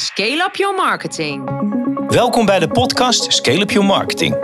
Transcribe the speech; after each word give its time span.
Scale 0.00 0.44
Up 0.48 0.56
Your 0.56 0.74
Marketing. 0.76 1.50
Welkom 2.08 2.46
bij 2.46 2.58
de 2.58 2.68
podcast 2.68 3.32
Scale 3.32 3.60
Up 3.60 3.70
Your 3.70 3.88
Marketing. 3.88 4.34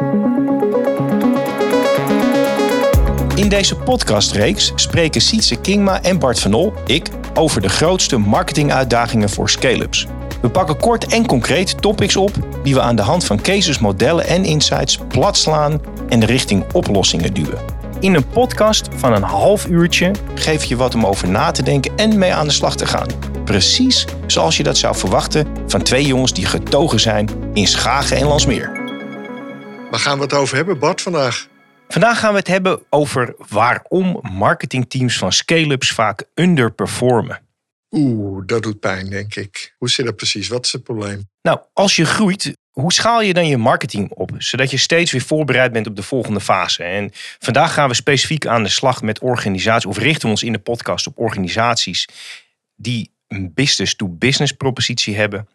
In 3.35 3.49
deze 3.49 3.77
podcastreeks 3.77 4.73
spreken 4.75 5.21
Sietse 5.21 5.57
Kingma 5.57 6.03
en 6.03 6.19
Bart 6.19 6.41
van 6.41 6.55
Ol, 6.55 6.73
ik, 6.87 7.09
over 7.35 7.61
de 7.61 7.69
grootste 7.69 8.17
marketinguitdagingen 8.17 9.31
voor 9.31 9.51
scale-ups. 9.51 10.07
We 10.43 10.51
pakken 10.51 10.77
kort 10.77 11.07
en 11.07 11.27
concreet 11.27 11.83
topics 11.83 12.17
op 12.17 12.33
die 12.63 12.75
we 12.75 12.81
aan 12.81 12.97
de 12.97 13.03
hand 13.03 13.25
van 13.25 13.41
cases, 13.41 13.79
modellen 13.79 14.27
en 14.27 14.45
insights 14.45 14.99
platslaan 15.09 15.81
en 16.09 16.21
de 16.21 16.27
richting 16.27 16.73
oplossingen 16.73 17.35
duwen. 17.35 17.59
In 18.01 18.15
een 18.15 18.29
podcast 18.29 18.89
van 18.95 19.13
een 19.13 19.23
half 19.23 19.67
uurtje 19.67 20.11
geef 20.35 20.65
je 20.65 20.77
wat 20.77 20.95
om 20.95 21.07
over 21.07 21.29
na 21.29 21.51
te 21.51 21.63
denken 21.63 21.93
en 21.97 22.19
mee 22.19 22.35
aan 22.35 22.47
de 22.47 22.53
slag 22.53 22.77
te 22.77 22.87
gaan. 22.87 23.34
Precies 23.45 24.05
zoals 24.27 24.57
je 24.57 24.63
dat 24.63 24.79
zou 24.79 24.97
verwachten 24.97 25.47
van 25.67 25.83
twee 25.83 26.07
jongens 26.07 26.33
die 26.33 26.47
getogen 26.47 27.01
zijn 27.01 27.29
in 27.53 27.67
Schagen 27.67 28.17
en 28.17 28.27
Landsmeer. 28.27 28.73
Waar 29.91 30.01
gaan 30.01 30.17
we 30.17 30.23
het 30.23 30.33
over 30.33 30.57
hebben, 30.57 30.79
Bart, 30.79 31.03
vandaag? 31.03 31.49
Vandaag 31.89 32.19
gaan 32.19 32.33
we 32.33 32.39
het 32.39 32.49
hebben 32.49 32.83
over 32.91 33.35
waarom 33.49 34.21
marketingteams 34.33 35.19
van 35.19 35.33
scale-ups 35.33 35.91
vaak 35.91 36.25
underperformen. 36.35 37.41
Oeh, 37.91 38.43
dat 38.47 38.63
doet 38.63 38.81
pijn, 38.81 39.11
denk 39.11 39.35
ik. 39.35 39.75
Hoe 39.79 39.91
zit 39.91 40.07
dat 40.07 40.17
precies? 40.17 40.49
Wat 40.49 40.65
is 40.65 40.73
het 40.73 40.83
probleem? 40.83 41.29
Nou, 41.43 41.59
als 41.73 41.97
je 41.97 42.05
groeit, 42.05 42.57
hoe 42.71 42.93
schaal 42.93 43.23
je 43.23 43.35
dan 43.35 43.47
je 43.47 43.57
marketing 43.57 44.11
op? 44.11 44.31
Zodat 44.39 44.71
je 44.71 44.77
steeds 44.77 45.13
weer 45.13 45.21
voorbereid 45.21 45.73
bent 45.73 45.87
op 45.87 45.97
de 45.97 46.03
volgende 46.03 46.41
fase. 46.41 46.83
En 46.83 47.11
vandaag 47.39 47.75
gaan 47.75 47.89
we 47.89 47.95
specifiek 47.95 48.47
aan 48.47 48.63
de 48.63 48.69
slag 48.69 49.03
met 49.03 49.19
organisaties, 49.19 49.87
of 49.87 49.99
richten 49.99 50.23
we 50.23 50.31
ons 50.31 50.43
in 50.43 50.53
de 50.53 50.59
podcast 50.59 51.07
op 51.07 51.19
organisaties 51.19 52.09
die 52.77 53.14
een 53.35 53.55
business-to-business 53.55 54.53
propositie 54.53 55.17
hebben. 55.17 55.49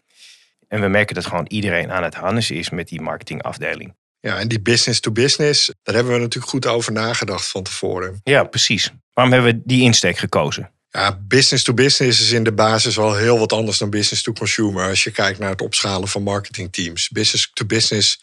En 0.68 0.82
we 0.82 0.88
merken 0.88 1.16
dat 1.16 1.26
gewoon 1.26 1.46
iedereen 1.48 1.92
aan 1.92 2.04
het 2.04 2.16
harnessen 2.16 2.56
is 2.56 2.70
met 2.70 2.88
die 2.88 3.02
marketingafdeling. 3.02 3.96
Ja, 4.20 4.38
en 4.38 4.48
die 4.48 4.62
business-to-business, 4.62 5.74
daar 5.84 5.96
hebben 5.96 6.14
we 6.14 6.20
natuurlijk 6.20 6.52
goed 6.52 6.66
over 6.66 6.92
nagedacht 6.92 7.48
van 7.48 7.64
tevoren. 7.64 8.20
Ja, 8.24 8.44
precies. 8.44 8.92
Waarom 9.14 9.34
hebben 9.34 9.54
we 9.54 9.62
die 9.66 9.82
insteek 9.82 10.18
gekozen? 10.18 10.72
Ja, 10.90 11.20
business-to-business 11.28 12.22
is 12.22 12.32
in 12.32 12.44
de 12.44 12.54
basis 12.54 12.96
wel 12.96 13.16
heel 13.16 13.40
wat 13.40 13.54
anders 13.54 13.78
dan 13.78 13.90
business-to-consumer. 13.90 14.90
Als 14.90 15.04
je 15.04 15.12
kijkt 15.12 15.40
naar 15.40 15.50
het 15.50 15.62
opschalen 15.62 16.08
van 16.08 16.24
marketingteams. 16.24 17.10
Business-to-business 17.10 18.22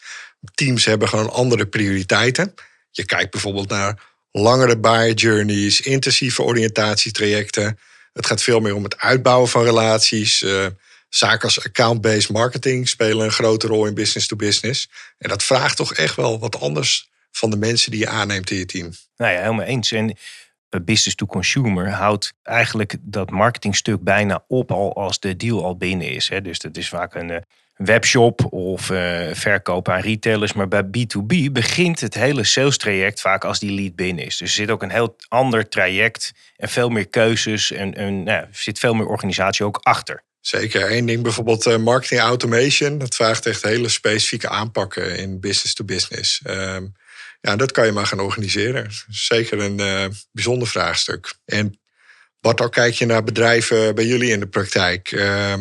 teams 0.53 0.85
hebben 0.85 1.07
gewoon 1.07 1.31
andere 1.31 1.65
prioriteiten. 1.65 2.53
Je 2.91 3.05
kijkt 3.05 3.31
bijvoorbeeld 3.31 3.69
naar 3.69 4.03
langere 4.31 4.79
buyer 4.79 5.13
journeys, 5.13 5.81
intensieve 5.81 6.43
oriëntatietrajecten. 6.43 7.79
Het 8.17 8.25
gaat 8.25 8.43
veel 8.43 8.59
meer 8.59 8.75
om 8.75 8.83
het 8.83 8.97
uitbouwen 8.97 9.49
van 9.49 9.63
relaties. 9.63 10.41
Uh, 10.41 10.65
zaken 11.09 11.43
als 11.43 11.65
account-based 11.65 12.29
marketing 12.29 12.87
spelen 12.87 13.25
een 13.25 13.31
grote 13.31 13.67
rol 13.67 13.85
in 13.85 13.93
business-to-business. 13.93 14.89
En 15.17 15.29
dat 15.29 15.43
vraagt 15.43 15.77
toch 15.77 15.93
echt 15.93 16.15
wel 16.15 16.39
wat 16.39 16.59
anders 16.59 17.09
van 17.31 17.49
de 17.49 17.57
mensen 17.57 17.91
die 17.91 17.99
je 17.99 18.07
aanneemt 18.07 18.51
in 18.51 18.57
je 18.57 18.65
team. 18.65 18.91
Nou 19.17 19.31
ja, 19.31 19.41
helemaal 19.41 19.65
eens. 19.65 19.91
En 19.91 20.17
business 20.69 21.15
to 21.15 21.25
consumer 21.25 21.91
houdt 21.91 22.33
eigenlijk 22.43 22.95
dat 23.01 23.29
marketingstuk 23.29 24.03
bijna 24.03 24.43
op 24.47 24.71
al 24.71 24.95
als 24.95 25.19
de 25.19 25.35
deal 25.35 25.63
al 25.63 25.77
binnen 25.77 26.09
is. 26.09 26.31
Dus 26.43 26.59
dat 26.59 26.77
is 26.77 26.89
vaak 26.89 27.15
een 27.15 27.31
eh, 27.31 27.41
webshop 27.77 28.53
of 28.53 28.89
uh, 28.89 29.27
verkoop 29.33 29.89
aan 29.89 30.01
retailers. 30.01 30.53
Maar 30.53 30.67
bij 30.67 30.83
B2B 30.83 31.51
begint 31.51 31.99
het 31.99 32.13
hele 32.13 32.43
sales 32.43 32.77
traject 32.77 33.21
vaak 33.21 33.45
als 33.45 33.59
die 33.59 33.71
lead 33.71 33.95
binnen 33.95 34.25
is. 34.25 34.37
Dus 34.37 34.49
er 34.49 34.55
zit 34.55 34.69
ook 34.69 34.81
een 34.81 34.91
heel 34.91 35.15
ander 35.27 35.69
traject 35.69 36.33
en 36.55 36.69
veel 36.69 36.89
meer 36.89 37.07
keuzes 37.07 37.71
en, 37.71 37.89
nou, 38.23 38.37
er 38.37 38.47
zit 38.51 38.79
veel 38.79 38.93
meer 38.93 39.07
organisatie 39.07 39.65
ook 39.65 39.79
achter. 39.81 40.23
Zeker. 40.41 40.91
Eén 40.91 41.05
ding 41.05 41.23
bijvoorbeeld 41.23 41.65
uh, 41.65 41.77
marketing 41.77 42.21
automation. 42.21 42.97
Dat 42.97 43.15
vraagt 43.15 43.45
echt 43.45 43.63
hele 43.63 43.89
specifieke 43.89 44.49
aanpakken 44.49 45.17
in 45.17 45.39
business 45.39 45.73
to 45.73 45.85
business. 45.85 46.41
Ehm, 46.43 46.85
ja, 47.41 47.55
dat 47.55 47.71
kan 47.71 47.85
je 47.85 47.91
maar 47.91 48.05
gaan 48.05 48.19
organiseren. 48.19 48.91
Zeker 49.09 49.59
een 49.59 49.79
uh, 49.79 50.05
bijzonder 50.31 50.67
vraagstuk. 50.67 51.33
En 51.45 51.79
wat 52.39 52.61
al 52.61 52.69
kijk 52.69 52.93
je 52.93 53.05
naar 53.05 53.23
bedrijven 53.23 53.95
bij 53.95 54.05
jullie 54.05 54.31
in 54.31 54.39
de 54.39 54.47
praktijk? 54.47 55.11
Uh, 55.11 55.53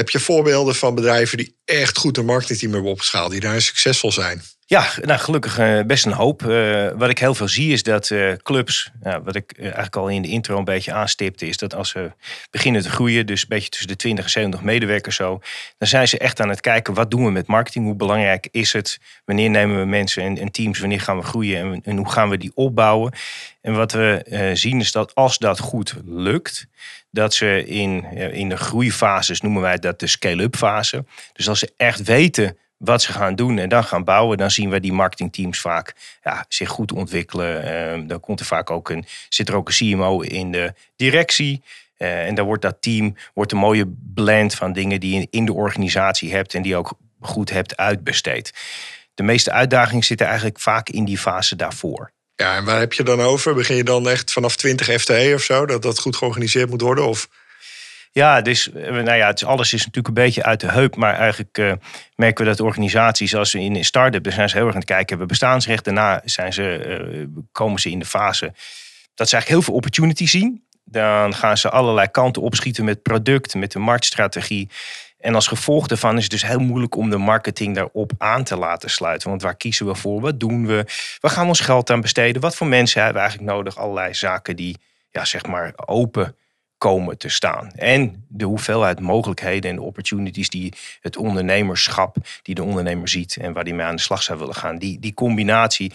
heb 0.00 0.10
je 0.10 0.20
voorbeelden 0.20 0.74
van 0.74 0.94
bedrijven 0.94 1.38
die 1.38 1.56
echt 1.64 1.98
goed 1.98 2.16
een 2.16 2.24
marketingteam 2.24 2.72
hebben 2.72 2.90
opgeschaald, 2.90 3.30
die 3.30 3.40
daar 3.40 3.60
succesvol 3.60 4.12
zijn? 4.12 4.42
Ja, 4.70 4.90
nou 5.02 5.20
gelukkig 5.20 5.58
uh, 5.58 5.80
best 5.82 6.06
een 6.06 6.12
hoop. 6.12 6.42
Uh, 6.42 6.90
wat 6.96 7.10
ik 7.10 7.18
heel 7.18 7.34
veel 7.34 7.48
zie 7.48 7.72
is 7.72 7.82
dat 7.82 8.10
uh, 8.10 8.32
clubs, 8.42 8.90
wat 9.24 9.34
ik 9.34 9.52
eigenlijk 9.58 9.96
al 9.96 10.08
in 10.08 10.22
de 10.22 10.28
intro 10.28 10.58
een 10.58 10.64
beetje 10.64 10.92
aanstipte, 10.92 11.46
is 11.46 11.56
dat 11.56 11.74
als 11.74 11.88
ze 11.88 12.12
beginnen 12.50 12.82
te 12.82 12.90
groeien, 12.90 13.26
dus 13.26 13.40
een 13.40 13.48
beetje 13.48 13.68
tussen 13.68 13.88
de 13.88 13.96
20 13.96 14.24
en 14.24 14.30
70 14.30 14.62
medewerkers 14.62 15.16
zo, 15.16 15.40
dan 15.78 15.88
zijn 15.88 16.08
ze 16.08 16.18
echt 16.18 16.40
aan 16.40 16.48
het 16.48 16.60
kijken 16.60 16.94
wat 16.94 17.10
doen 17.10 17.24
we 17.24 17.30
met 17.30 17.46
marketing, 17.46 17.84
hoe 17.84 17.94
belangrijk 17.94 18.48
is 18.50 18.72
het, 18.72 18.98
wanneer 19.24 19.50
nemen 19.50 19.78
we 19.78 19.86
mensen 19.86 20.22
en, 20.22 20.38
en 20.38 20.50
teams, 20.50 20.78
wanneer 20.78 21.00
gaan 21.00 21.16
we 21.16 21.22
groeien 21.22 21.58
en, 21.58 21.80
en, 21.84 21.96
hoe 21.96 22.10
gaan 22.10 22.28
we 22.28 22.38
die 22.38 22.52
opbouwen. 22.54 23.12
En 23.60 23.74
wat 23.74 23.92
we 23.92 24.50
zien 24.54 24.80
is 24.80 24.92
dat 24.92 25.14
als 25.14 25.38
dat 25.38 25.58
goed 25.58 25.94
lukt, 26.04 26.66
dat 27.10 27.34
ze 27.34 27.64
in, 27.64 28.04
in 28.32 28.48
de 28.48 28.56
groeifases, 28.56 29.40
noemen 29.40 29.62
wij 29.62 29.76
dat 29.76 30.00
de 30.00 30.06
scale-up 30.06 30.56
fase, 30.56 31.04
dus 31.32 31.48
als 31.48 31.58
ze 31.58 31.72
echt 31.76 32.02
weten 32.02 32.56
wat 32.80 33.02
ze 33.02 33.12
gaan 33.12 33.34
doen 33.34 33.58
en 33.58 33.68
dan 33.68 33.84
gaan 33.84 34.04
bouwen, 34.04 34.38
dan 34.38 34.50
zien 34.50 34.70
we 34.70 34.80
die 34.80 34.92
marketingteams 34.92 35.60
vaak 35.60 35.94
ja, 36.22 36.44
zich 36.48 36.68
goed 36.68 36.92
ontwikkelen. 36.92 37.64
Uh, 38.00 38.08
dan 38.08 38.20
komt 38.20 38.40
er 38.40 38.46
vaak 38.46 38.70
ook 38.70 38.90
een, 38.90 39.04
zit 39.28 39.48
er 39.48 39.54
ook 39.54 39.68
een 39.68 39.74
CMO 39.74 40.20
in 40.20 40.52
de 40.52 40.74
directie. 40.96 41.62
Uh, 41.98 42.26
en 42.26 42.34
dan 42.34 42.46
wordt 42.46 42.62
dat 42.62 42.82
team 42.82 43.16
wordt 43.34 43.52
een 43.52 43.58
mooie 43.58 43.92
blend 44.14 44.54
van 44.54 44.72
dingen 44.72 45.00
die 45.00 45.18
je 45.18 45.26
in 45.30 45.44
de 45.44 45.52
organisatie 45.52 46.32
hebt 46.32 46.54
en 46.54 46.62
die 46.62 46.76
ook 46.76 46.98
goed 47.20 47.50
hebt 47.50 47.76
uitbesteed. 47.76 48.52
De 49.14 49.22
meeste 49.22 49.52
uitdagingen 49.52 50.04
zitten 50.04 50.26
eigenlijk 50.26 50.60
vaak 50.60 50.88
in 50.88 51.04
die 51.04 51.18
fase 51.18 51.56
daarvoor. 51.56 52.12
Ja, 52.40 52.56
en 52.56 52.64
waar 52.64 52.78
heb 52.78 52.92
je 52.92 53.02
dan 53.02 53.20
over? 53.20 53.54
Begin 53.54 53.76
je 53.76 53.84
dan 53.84 54.08
echt 54.08 54.32
vanaf 54.32 54.56
20 54.56 55.00
FTE 55.00 55.32
of 55.34 55.42
zo, 55.42 55.66
dat 55.66 55.82
dat 55.82 55.98
goed 55.98 56.16
georganiseerd 56.16 56.70
moet 56.70 56.80
worden? 56.80 57.06
Of 57.06 57.28
ja, 58.12 58.40
dus 58.40 58.70
nou 58.72 59.14
ja, 59.14 59.34
alles 59.46 59.72
is 59.72 59.78
natuurlijk 59.78 60.08
een 60.08 60.24
beetje 60.24 60.42
uit 60.42 60.60
de 60.60 60.70
heup. 60.70 60.96
Maar 60.96 61.14
eigenlijk 61.14 61.58
uh, 61.58 61.72
merken 62.14 62.44
we 62.44 62.50
dat 62.50 62.60
organisaties, 62.60 63.34
als 63.34 63.54
in 63.54 63.76
een 63.76 63.84
start-up, 63.84 64.32
zijn 64.32 64.48
ze 64.48 64.56
heel 64.56 64.64
erg 64.64 64.74
aan 64.74 64.80
het 64.80 64.88
kijken, 64.88 65.08
hebben 65.08 65.26
bestaansrecht. 65.26 65.84
Daarna 65.84 66.20
zijn 66.24 66.52
ze, 66.52 66.98
uh, 67.12 67.26
komen 67.52 67.80
ze 67.80 67.90
in 67.90 67.98
de 67.98 68.04
fase 68.04 68.52
dat 69.14 69.28
ze 69.28 69.34
eigenlijk 69.34 69.48
heel 69.48 69.62
veel 69.62 69.74
opportunity 69.74 70.26
zien. 70.26 70.64
Dan 70.84 71.34
gaan 71.34 71.56
ze 71.56 71.70
allerlei 71.70 72.08
kanten 72.08 72.42
opschieten 72.42 72.84
met 72.84 73.02
product, 73.02 73.54
met 73.54 73.72
de 73.72 73.78
marktstrategie. 73.78 74.68
En 75.20 75.34
als 75.34 75.46
gevolg 75.46 75.86
daarvan 75.86 76.16
is 76.16 76.22
het 76.22 76.32
dus 76.32 76.46
heel 76.46 76.58
moeilijk 76.58 76.96
om 76.96 77.10
de 77.10 77.16
marketing 77.16 77.74
daarop 77.74 78.12
aan 78.18 78.44
te 78.44 78.56
laten 78.56 78.90
sluiten. 78.90 79.28
Want 79.28 79.42
waar 79.42 79.56
kiezen 79.56 79.86
we 79.86 79.94
voor? 79.94 80.20
Wat 80.20 80.40
doen 80.40 80.66
we? 80.66 80.84
Waar 81.20 81.30
gaan 81.30 81.42
we 81.42 81.48
ons 81.48 81.60
geld 81.60 81.90
aan 81.90 82.00
besteden? 82.00 82.42
Wat 82.42 82.56
voor 82.56 82.66
mensen 82.66 83.02
hebben 83.02 83.22
we 83.22 83.28
eigenlijk 83.28 83.56
nodig? 83.56 83.76
Allerlei 83.76 84.14
zaken 84.14 84.56
die 84.56 84.76
ja, 85.10 85.24
zeg 85.24 85.46
maar 85.46 85.72
open 85.86 86.36
komen 86.78 87.18
te 87.18 87.28
staan. 87.28 87.72
En 87.74 88.24
de 88.28 88.44
hoeveelheid 88.44 89.00
mogelijkheden 89.00 89.70
en 89.70 89.76
de 89.76 89.82
opportunities 89.82 90.48
die 90.48 90.74
het 91.00 91.16
ondernemerschap, 91.16 92.16
die 92.42 92.54
de 92.54 92.62
ondernemer 92.62 93.08
ziet 93.08 93.36
en 93.36 93.52
waar 93.52 93.64
die 93.64 93.74
mee 93.74 93.86
aan 93.86 93.96
de 93.96 94.02
slag 94.02 94.22
zou 94.22 94.38
willen 94.38 94.54
gaan. 94.54 94.78
Die, 94.78 94.98
die 94.98 95.14
combinatie 95.14 95.92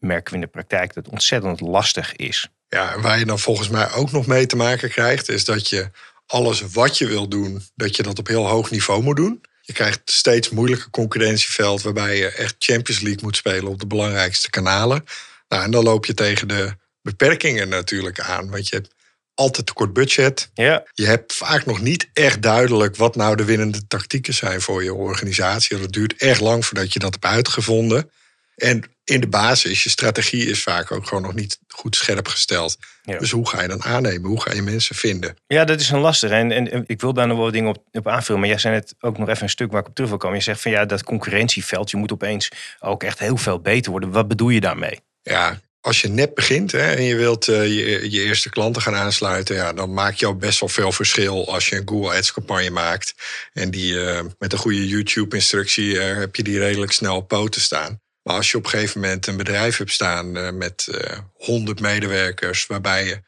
merken 0.00 0.30
we 0.30 0.34
in 0.34 0.44
de 0.44 0.50
praktijk 0.50 0.94
dat 0.94 1.04
het 1.04 1.12
ontzettend 1.12 1.60
lastig 1.60 2.16
is. 2.16 2.48
Ja, 2.68 2.92
en 2.92 3.00
waar 3.00 3.18
je 3.18 3.24
dan 3.24 3.38
volgens 3.38 3.68
mij 3.68 3.92
ook 3.92 4.10
nog 4.10 4.26
mee 4.26 4.46
te 4.46 4.56
maken 4.56 4.90
krijgt, 4.90 5.28
is 5.28 5.44
dat 5.44 5.68
je 5.68 5.90
alles 6.28 6.60
wat 6.60 6.98
je 6.98 7.06
wil 7.06 7.28
doen, 7.28 7.62
dat 7.74 7.96
je 7.96 8.02
dat 8.02 8.18
op 8.18 8.26
heel 8.26 8.46
hoog 8.46 8.70
niveau 8.70 9.02
moet 9.02 9.16
doen. 9.16 9.40
Je 9.60 9.72
krijgt 9.72 10.00
steeds 10.04 10.48
moeilijker 10.48 10.90
concurrentieveld 10.90 11.82
waarbij 11.82 12.16
je 12.16 12.28
echt 12.28 12.54
Champions 12.58 13.00
League 13.00 13.22
moet 13.22 13.36
spelen 13.36 13.70
op 13.70 13.80
de 13.80 13.86
belangrijkste 13.86 14.50
kanalen. 14.50 15.04
Nou, 15.48 15.62
en 15.62 15.70
dan 15.70 15.84
loop 15.84 16.06
je 16.06 16.14
tegen 16.14 16.48
de 16.48 16.76
beperkingen 17.02 17.68
natuurlijk 17.68 18.20
aan. 18.20 18.50
Want 18.50 18.68
je 18.68 18.76
hebt 18.76 18.94
altijd 19.34 19.66
te 19.66 19.72
kort 19.72 19.92
budget. 19.92 20.50
Ja. 20.54 20.84
Je 20.94 21.06
hebt 21.06 21.34
vaak 21.34 21.66
nog 21.66 21.80
niet 21.80 22.08
echt 22.12 22.42
duidelijk 22.42 22.96
wat 22.96 23.16
nou 23.16 23.36
de 23.36 23.44
winnende 23.44 23.86
tactieken 23.86 24.34
zijn 24.34 24.60
voor 24.60 24.84
je 24.84 24.94
organisatie. 24.94 25.78
Dat 25.78 25.92
duurt 25.92 26.16
echt 26.16 26.40
lang 26.40 26.66
voordat 26.66 26.92
je 26.92 26.98
dat 26.98 27.12
hebt 27.12 27.24
uitgevonden. 27.24 28.10
En 28.58 28.84
in 29.04 29.20
de 29.20 29.28
basis, 29.28 29.82
je 29.82 29.90
strategie 29.90 30.46
is 30.46 30.62
vaak 30.62 30.92
ook 30.92 31.06
gewoon 31.06 31.22
nog 31.22 31.34
niet 31.34 31.58
goed 31.68 31.96
scherp 31.96 32.28
gesteld. 32.28 32.76
Dus 33.02 33.30
hoe 33.30 33.48
ga 33.48 33.62
je 33.62 33.68
dan 33.68 33.82
aannemen? 33.82 34.28
Hoe 34.28 34.40
ga 34.40 34.52
je 34.52 34.62
mensen 34.62 34.96
vinden? 34.96 35.36
Ja, 35.46 35.64
dat 35.64 35.80
is 35.80 35.90
een 35.90 35.98
lastig. 35.98 36.30
En, 36.30 36.52
en 36.52 36.84
ik 36.86 37.00
wil 37.00 37.12
daar 37.12 37.26
nog 37.26 37.38
wel 37.38 37.50
dingen 37.50 37.68
op, 37.68 37.82
op 37.92 38.08
aanvullen. 38.08 38.40
Maar 38.40 38.50
jij 38.50 38.58
zei 38.58 38.74
net 38.74 38.94
ook 39.00 39.18
nog 39.18 39.28
even 39.28 39.42
een 39.42 39.48
stuk 39.48 39.72
waar 39.72 39.80
ik 39.80 39.88
op 39.88 39.94
terug 39.94 40.10
wil 40.10 40.18
komen. 40.18 40.36
Je 40.36 40.42
zegt 40.42 40.60
van 40.60 40.70
ja, 40.70 40.84
dat 40.84 41.04
concurrentieveld, 41.04 41.90
je 41.90 41.96
moet 41.96 42.12
opeens 42.12 42.50
ook 42.78 43.02
echt 43.02 43.18
heel 43.18 43.36
veel 43.36 43.60
beter 43.60 43.90
worden. 43.90 44.10
Wat 44.10 44.28
bedoel 44.28 44.48
je 44.48 44.60
daarmee? 44.60 45.00
Ja, 45.22 45.60
als 45.80 46.00
je 46.00 46.08
net 46.08 46.34
begint 46.34 46.72
hè, 46.72 46.94
en 46.94 47.02
je 47.02 47.16
wilt 47.16 47.48
uh, 47.48 47.64
je, 47.64 48.10
je, 48.10 48.22
eerste 48.22 48.50
klanten 48.50 48.82
gaan 48.82 48.94
aansluiten, 48.94 49.54
ja, 49.54 49.72
dan 49.72 49.92
maak 49.92 50.14
je 50.14 50.26
ook 50.26 50.38
best 50.38 50.60
wel 50.60 50.68
veel 50.68 50.92
verschil 50.92 51.52
als 51.52 51.68
je 51.68 51.76
een 51.76 51.88
Google 51.88 52.16
Ads 52.16 52.32
campagne 52.32 52.70
maakt. 52.70 53.14
En 53.52 53.70
die 53.70 53.92
uh, 53.92 54.20
met 54.38 54.52
een 54.52 54.58
goede 54.58 54.88
YouTube-instructie 54.88 55.94
uh, 55.94 56.16
heb 56.16 56.36
je 56.36 56.42
die 56.42 56.58
redelijk 56.58 56.92
snel 56.92 57.16
op 57.16 57.28
poten 57.28 57.60
staan. 57.60 58.00
Maar 58.28 58.36
als 58.36 58.50
je 58.50 58.56
op 58.56 58.64
een 58.64 58.70
gegeven 58.70 59.00
moment 59.00 59.26
een 59.26 59.36
bedrijf 59.36 59.76
hebt 59.76 59.92
staan 59.92 60.56
met 60.58 60.88
100 61.34 61.80
medewerkers, 61.80 62.66
waarbij 62.66 63.04
je 63.04 63.22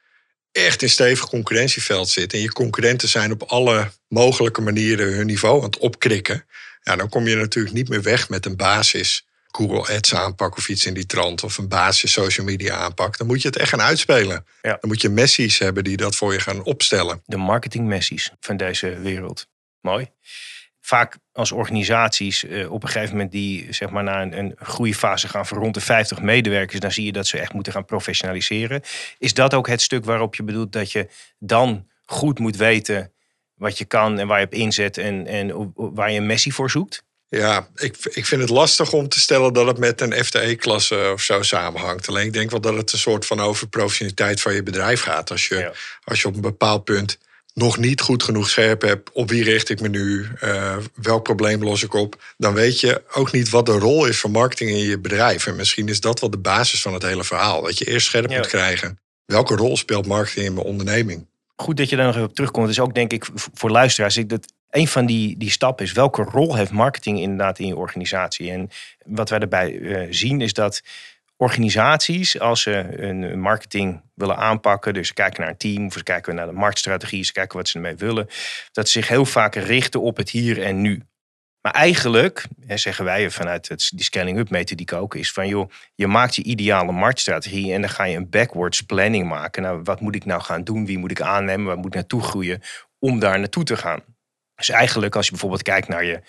echt 0.53 0.83
in 0.83 0.89
stevig 0.89 1.29
concurrentieveld 1.29 2.09
zit. 2.09 2.33
En 2.33 2.41
je 2.41 2.53
concurrenten 2.53 3.09
zijn 3.09 3.33
op 3.33 3.43
alle 3.43 3.91
mogelijke 4.09 4.61
manieren 4.61 5.13
hun 5.13 5.27
niveau 5.27 5.59
aan 5.59 5.65
het 5.65 5.79
opkrikken. 5.79 6.47
Ja, 6.83 6.97
dan 6.97 7.09
kom 7.09 7.27
je 7.27 7.37
natuurlijk 7.37 7.75
niet 7.75 7.89
meer 7.89 8.03
weg 8.03 8.29
met 8.29 8.47
een 8.47 8.57
basis 8.57 9.27
Google 9.47 9.95
Ads 9.95 10.15
aanpak 10.15 10.57
of 10.57 10.69
iets 10.69 10.85
in 10.85 10.95
die 10.95 11.07
trant. 11.07 11.45
Of 11.45 11.59
een 11.59 11.69
basis 11.69 12.13
social 12.13 12.47
media 12.47 12.75
aanpak. 12.75 13.19
Dan 13.19 13.27
moet 13.27 13.43
je 13.43 13.49
het 13.49 13.57
echt 13.57 13.69
gaan 13.69 13.83
uitspelen. 13.83 14.47
Ja. 14.63 14.77
Dan 14.81 14.91
moet 14.91 15.01
je 15.01 15.09
messies 15.09 15.59
hebben 15.59 15.85
die 15.85 15.97
dat 15.97 16.17
voor 16.17 16.33
je 16.33 16.41
gaan 16.41 16.63
opstellen. 16.63 17.23
De 17.27 17.37
marketing 17.37 17.87
messies 17.87 18.31
van 18.41 18.57
deze 18.57 18.99
wereld. 18.99 19.47
Mooi. 19.81 20.11
Vaak 20.81 21.17
als 21.33 21.53
organisaties 21.53 22.45
eh, 22.45 22.73
op 22.73 22.83
een 22.83 22.89
gegeven 22.89 23.11
moment 23.15 23.33
die 23.33 23.73
zeg 23.73 23.91
maar 23.91 24.03
naar 24.05 24.23
een, 24.23 24.39
een 24.39 24.55
groeifase 24.59 25.29
gaan 25.29 25.47
van 25.47 25.59
rond 25.59 25.75
de 25.75 25.81
50 25.81 26.21
medewerkers, 26.21 26.81
dan 26.81 26.93
zie 26.93 27.05
je 27.05 27.13
dat 27.13 27.27
ze 27.27 27.39
echt 27.39 27.53
moeten 27.53 27.73
gaan 27.73 27.85
professionaliseren. 27.85 28.83
Is 29.19 29.35
dat 29.35 29.55
ook 29.55 29.69
het 29.69 29.83
stuk 29.83 30.05
waarop 30.05 30.35
je 30.35 30.43
bedoelt 30.43 30.73
dat 30.73 30.93
je 30.93 31.09
dan 31.39 31.87
goed 32.05 32.39
moet 32.39 32.57
weten 32.57 33.13
wat 33.55 33.79
je 33.79 33.85
kan 33.85 34.19
en 34.19 34.27
waar 34.27 34.39
je 34.41 34.47
op 34.47 34.55
inzet 34.55 34.99
en, 34.99 35.27
en 35.27 35.73
waar 35.75 36.11
je 36.13 36.19
een 36.19 36.27
messie 36.27 36.55
voor 36.55 36.71
zoekt? 36.71 37.03
Ja, 37.29 37.69
ik, 37.75 37.97
ik 38.11 38.27
vind 38.27 38.41
het 38.41 38.51
lastig 38.51 38.93
om 38.93 39.09
te 39.09 39.21
stellen 39.21 39.53
dat 39.53 39.67
het 39.67 39.79
met 39.79 40.01
een 40.01 40.25
FTE-klasse 40.25 41.11
of 41.13 41.21
zo 41.23 41.43
samenhangt. 41.43 42.09
Alleen 42.09 42.27
ik 42.27 42.33
denk 42.33 42.51
wel 42.51 42.61
dat 42.61 42.75
het 42.75 42.93
een 42.93 42.99
soort 42.99 43.27
van 43.27 43.41
over 43.41 43.69
professionaliteit 43.69 44.41
van 44.41 44.55
je 44.55 44.63
bedrijf 44.63 45.03
gaat. 45.03 45.31
Als 45.31 45.49
je, 45.49 45.57
Ja. 45.57 45.73
als 46.05 46.21
je 46.21 46.29
op 46.29 46.35
een 46.35 46.41
bepaald 46.41 46.85
punt 46.85 47.19
nog 47.61 47.79
niet 47.79 48.01
goed 48.01 48.23
genoeg 48.23 48.49
scherp 48.49 48.83
hebt 48.83 49.11
op 49.13 49.29
wie 49.31 49.45
richt 49.45 49.69
ik 49.69 49.81
me 49.81 49.89
nu, 49.89 50.27
eh, 50.41 50.77
welk 50.95 51.23
probleem 51.23 51.63
los 51.63 51.83
ik 51.83 51.95
op, 51.95 52.23
dan 52.37 52.55
weet 52.55 52.81
je 52.81 53.03
ook 53.15 53.33
niet 53.33 53.49
wat 53.51 53.67
de 53.67 53.79
rol 53.79 54.07
is 54.07 54.21
van 54.21 54.31
marketing 54.31 54.71
in 54.71 54.77
je 54.77 54.99
bedrijf. 54.99 55.47
En 55.47 55.57
misschien 55.57 55.89
is 55.89 56.01
dat 56.01 56.21
wel 56.21 56.31
de 56.31 56.39
basis 56.39 56.83
van 56.83 56.95
het 56.95 57.03
hele 57.03 57.25
verhaal. 57.25 57.63
Dat 57.63 57.79
je 57.79 57.85
eerst 57.85 58.07
scherp 58.07 58.31
Ja. 58.31 58.37
moet 58.37 58.47
krijgen. 58.47 58.99
Welke 59.27 59.55
rol 59.57 59.77
speelt 59.77 60.07
marketing 60.07 60.47
in 60.47 60.55
mijn 60.55 60.67
onderneming? 60.67 61.27
Goed 61.57 61.77
dat 61.77 61.89
je 61.89 61.97
daar 61.97 62.07
nog 62.07 62.15
even 62.15 62.29
op 62.29 62.35
terugkomt. 62.35 62.67
Het 62.67 62.77
is 62.77 62.83
ook 62.83 62.95
denk 62.95 63.13
ik 63.13 63.27
voor 63.55 63.71
luisteraars. 63.71 64.17
Ik, 64.17 64.29
dat 64.29 64.53
een 64.71 64.89
van 64.89 65.07
die, 65.07 65.37
die 65.39 65.51
stappen 65.51 65.85
is 65.85 65.93
welke 65.93 66.23
rol 66.23 66.57
heeft 66.57 66.71
marketing 66.71 67.21
inderdaad 67.21 67.59
in 67.59 67.67
je 67.67 67.77
organisatie. 67.77 68.51
En 68.51 68.71
wat 69.07 69.29
wij 69.31 69.39
daarbij 69.39 69.81
eh, 69.81 70.07
zien 70.11 70.41
is 70.41 70.53
dat 70.53 70.83
organisaties, 71.41 72.41
als 72.41 72.63
ze 72.63 73.03
een 73.03 73.41
marketing 73.41 74.03
willen 74.15 74.37
aanpakken, 74.37 74.95
dus 74.95 75.07
ze 75.07 75.15
kijken 75.15 75.41
naar 75.41 75.51
een 75.51 75.57
team 75.57 75.87
of 75.87 75.93
ze 75.93 76.03
kijken 76.03 76.35
naar 76.35 76.47
de 76.47 76.53
marktstrategie, 76.53 77.25
ze 77.25 77.33
kijken 77.33 77.59
wat 77.59 77.69
ze 77.69 77.77
ermee 77.77 77.97
willen, 77.97 78.29
dat 78.73 78.89
ze 78.89 78.99
zich 78.99 79.09
heel 79.09 79.25
vaak 79.25 79.55
richten 79.55 80.01
op 80.01 80.17
het 80.17 80.31
hier 80.31 80.63
en 80.63 80.81
nu. 80.81 81.03
Maar 81.61 81.73
eigenlijk, 81.73 82.47
zeggen 82.67 83.05
wij 83.05 83.31
vanuit 83.31 83.69
het, 83.69 83.91
die 83.95 84.05
scaling-up 84.05 84.51
methodiek 84.51 84.93
ook, 84.93 85.15
is 85.15 85.33
van 85.33 85.49
joh, 85.49 85.71
je 85.95 86.07
maakt 86.07 86.35
je 86.35 86.43
ideale 86.43 86.93
marktstrategie 86.93 87.73
en 87.73 87.81
dan 87.81 87.91
ga 87.91 88.05
je 88.05 88.17
een 88.17 88.31
backwards 88.31 88.81
planning 88.81 89.29
maken. 89.29 89.63
Nou, 89.63 89.81
wat 89.85 90.01
moet 90.01 90.15
ik 90.15 90.25
nou 90.25 90.43
gaan 90.43 90.65
doen? 90.65 90.87
Wie 90.87 90.99
moet 90.99 91.11
ik 91.11 91.21
aannemen? 91.21 91.67
Waar 91.67 91.77
moet 91.77 91.87
ik 91.87 91.95
naartoe 91.95 92.23
groeien 92.23 92.63
om 92.99 93.19
daar 93.19 93.39
naartoe 93.39 93.65
te 93.65 93.77
gaan? 93.77 94.03
Dus 94.55 94.69
eigenlijk 94.69 95.17
als 95.17 95.25
je 95.25 95.31
bijvoorbeeld 95.31 95.63
kijkt 95.63 95.89
naar 95.89 96.05
je, 96.05 96.21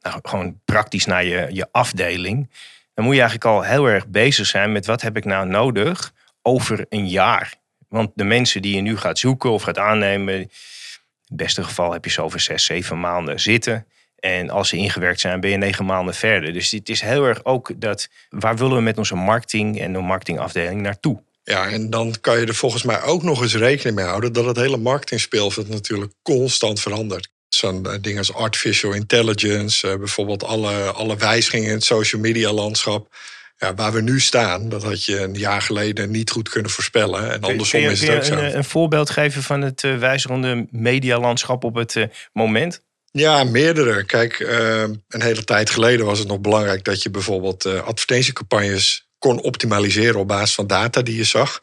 nou, 0.00 0.20
gewoon 0.22 0.60
praktisch 0.64 1.04
naar 1.04 1.24
je, 1.24 1.48
je 1.50 1.68
afdeling, 1.70 2.50
dan 2.96 3.04
moet 3.04 3.14
je 3.14 3.20
eigenlijk 3.20 3.50
al 3.50 3.62
heel 3.62 3.86
erg 3.86 4.06
bezig 4.06 4.46
zijn 4.46 4.72
met 4.72 4.86
wat 4.86 5.02
heb 5.02 5.16
ik 5.16 5.24
nou 5.24 5.46
nodig 5.46 6.12
over 6.42 6.86
een 6.88 7.08
jaar. 7.08 7.54
Want 7.88 8.10
de 8.14 8.24
mensen 8.24 8.62
die 8.62 8.74
je 8.74 8.80
nu 8.80 8.96
gaat 8.96 9.18
zoeken 9.18 9.50
of 9.50 9.62
gaat 9.62 9.78
aannemen, 9.78 10.34
in 10.34 10.40
het 11.26 11.36
beste 11.36 11.64
geval 11.64 11.92
heb 11.92 12.04
je 12.04 12.10
zo 12.10 12.22
over 12.22 12.40
zes, 12.40 12.64
zeven 12.64 13.00
maanden 13.00 13.40
zitten. 13.40 13.86
En 14.18 14.50
als 14.50 14.68
ze 14.68 14.76
ingewerkt 14.76 15.20
zijn, 15.20 15.40
ben 15.40 15.50
je 15.50 15.56
negen 15.56 15.84
maanden 15.84 16.14
verder. 16.14 16.52
Dus 16.52 16.70
het 16.70 16.88
is 16.88 17.00
heel 17.00 17.24
erg 17.24 17.44
ook 17.44 17.72
dat, 17.76 18.08
waar 18.28 18.56
willen 18.56 18.76
we 18.76 18.82
met 18.82 18.98
onze 18.98 19.14
marketing 19.14 19.80
en 19.80 19.92
de 19.92 20.00
marketingafdeling 20.00 20.80
naartoe? 20.80 21.22
Ja, 21.42 21.68
en 21.68 21.90
dan 21.90 22.14
kan 22.20 22.40
je 22.40 22.46
er 22.46 22.54
volgens 22.54 22.82
mij 22.82 23.02
ook 23.02 23.22
nog 23.22 23.42
eens 23.42 23.54
rekening 23.54 23.96
mee 23.96 24.06
houden 24.06 24.32
dat 24.32 24.44
het 24.44 24.56
hele 24.56 24.76
marketingspeelveld 24.76 25.68
natuurlijk 25.68 26.12
constant 26.22 26.80
verandert. 26.80 27.28
Zo'n 27.56 27.86
eh, 27.86 27.94
dingen 28.00 28.18
als 28.18 28.34
artificial 28.34 28.92
intelligence, 28.92 29.88
eh, 29.88 29.98
bijvoorbeeld 29.98 30.44
alle, 30.44 30.74
alle 30.74 31.16
wijzigingen 31.16 31.68
in 31.68 31.74
het 31.74 31.84
social 31.84 32.20
media 32.20 32.52
landschap. 32.52 33.14
Ja, 33.58 33.74
waar 33.74 33.92
we 33.92 34.00
nu 34.00 34.20
staan, 34.20 34.68
dat 34.68 34.82
had 34.82 35.04
je 35.04 35.20
een 35.20 35.34
jaar 35.34 35.62
geleden 35.62 36.10
niet 36.10 36.30
goed 36.30 36.48
kunnen 36.48 36.70
voorspellen. 36.70 37.32
En 37.32 37.40
andersom 37.40 37.80
je, 37.80 37.90
is 37.90 38.00
het 38.00 38.16
ook 38.16 38.24
zo. 38.24 38.34
een, 38.34 38.56
een 38.56 38.64
voorbeeld 38.64 39.10
geven 39.10 39.42
van 39.42 39.60
het 39.60 39.82
uh, 39.82 39.98
wijzigende 39.98 40.66
medialandschap 40.70 41.64
op 41.64 41.74
het 41.74 42.08
moment? 42.32 42.84
Ja, 43.10 43.44
meerdere. 43.44 44.04
Kijk, 44.04 44.38
uh, 44.38 44.80
een 45.08 45.22
hele 45.22 45.44
tijd 45.44 45.70
geleden 45.70 46.06
was 46.06 46.18
het 46.18 46.28
nog 46.28 46.40
belangrijk 46.40 46.84
dat 46.84 47.02
je 47.02 47.10
bijvoorbeeld 47.10 47.66
advertentiecampagnes 47.66 49.08
kon 49.18 49.40
optimaliseren 49.40 50.20
op 50.20 50.28
basis 50.28 50.54
van 50.54 50.66
data 50.66 51.02
die 51.02 51.16
je 51.16 51.24
zag. 51.24 51.58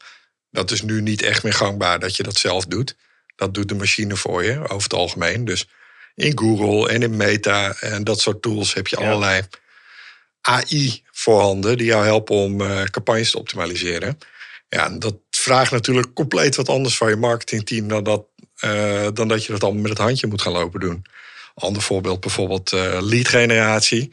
Dat 0.50 0.70
is 0.70 0.82
nu 0.82 1.00
niet 1.00 1.22
echt 1.22 1.42
meer 1.42 1.52
gangbaar 1.52 1.98
dat 1.98 2.16
je 2.16 2.22
dat 2.22 2.36
zelf 2.36 2.66
doet. 2.66 2.96
Dat 3.36 3.54
doet 3.54 3.68
de 3.68 3.74
machine 3.74 4.16
voor 4.16 4.44
je 4.44 4.68
over 4.68 4.82
het 4.82 4.94
algemeen. 4.94 5.44
Dus 5.44 5.66
in 6.14 6.38
Google 6.38 6.88
en 6.88 7.02
in 7.02 7.16
Meta 7.16 7.74
en 7.80 8.04
dat 8.04 8.20
soort 8.20 8.42
tools 8.42 8.74
heb 8.74 8.86
je 8.86 8.96
ja. 9.00 9.06
allerlei 9.06 9.42
AI 10.40 11.02
voorhanden 11.10 11.78
die 11.78 11.86
jou 11.86 12.04
helpen 12.04 12.36
om 12.36 12.60
uh, 12.60 12.82
campagnes 12.82 13.30
te 13.30 13.38
optimaliseren. 13.38 14.18
Ja, 14.68 14.88
dat 14.88 15.14
vraagt 15.30 15.70
natuurlijk 15.70 16.14
compleet 16.14 16.56
wat 16.56 16.68
anders 16.68 16.96
van 16.96 17.08
je 17.08 17.16
marketingteam 17.16 17.88
dan 17.88 18.04
dat, 18.04 18.24
uh, 18.64 19.06
dan 19.12 19.28
dat 19.28 19.44
je 19.44 19.52
dat 19.52 19.62
allemaal 19.62 19.82
met 19.82 19.90
het 19.90 20.00
handje 20.00 20.26
moet 20.26 20.42
gaan 20.42 20.52
lopen 20.52 20.80
doen. 20.80 21.04
Ander 21.54 21.82
voorbeeld 21.82 22.20
bijvoorbeeld 22.20 22.72
uh, 22.72 22.98
lead 23.00 23.28
generatie. 23.28 24.12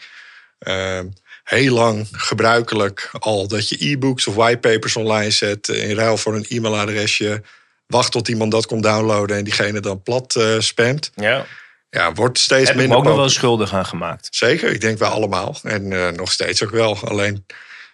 Uh, 0.59 0.99
heel 1.43 1.73
lang 1.73 2.07
gebruikelijk 2.11 3.09
al 3.19 3.47
dat 3.47 3.69
je 3.69 3.89
e-books 3.89 4.27
of 4.27 4.35
whitepapers 4.35 4.95
online 4.95 5.31
zet 5.31 5.67
in 5.67 5.95
ruil 5.95 6.17
voor 6.17 6.35
een 6.35 6.45
e-mailadresje. 6.47 7.43
Wacht 7.87 8.11
tot 8.11 8.27
iemand 8.27 8.51
dat 8.51 8.65
komt 8.65 8.83
downloaden 8.83 9.37
en 9.37 9.43
diegene 9.43 9.79
dan 9.79 10.03
plat 10.03 10.45
spamt. 10.59 11.11
Ja. 11.15 11.45
Ja, 11.91 12.13
wordt 12.13 12.39
steeds 12.39 12.67
Heb 12.67 12.77
minder. 12.77 12.97
ook 12.97 13.03
nog 13.03 13.15
wel 13.15 13.29
schuldig 13.29 13.73
aan 13.73 13.85
gemaakt. 13.85 14.27
Zeker, 14.31 14.71
ik 14.71 14.81
denk 14.81 14.97
wij 14.97 15.07
allemaal. 15.09 15.57
En 15.63 15.91
uh, 15.91 16.09
nog 16.09 16.31
steeds 16.31 16.63
ook 16.63 16.69
wel. 16.69 16.97
Alleen 16.99 17.45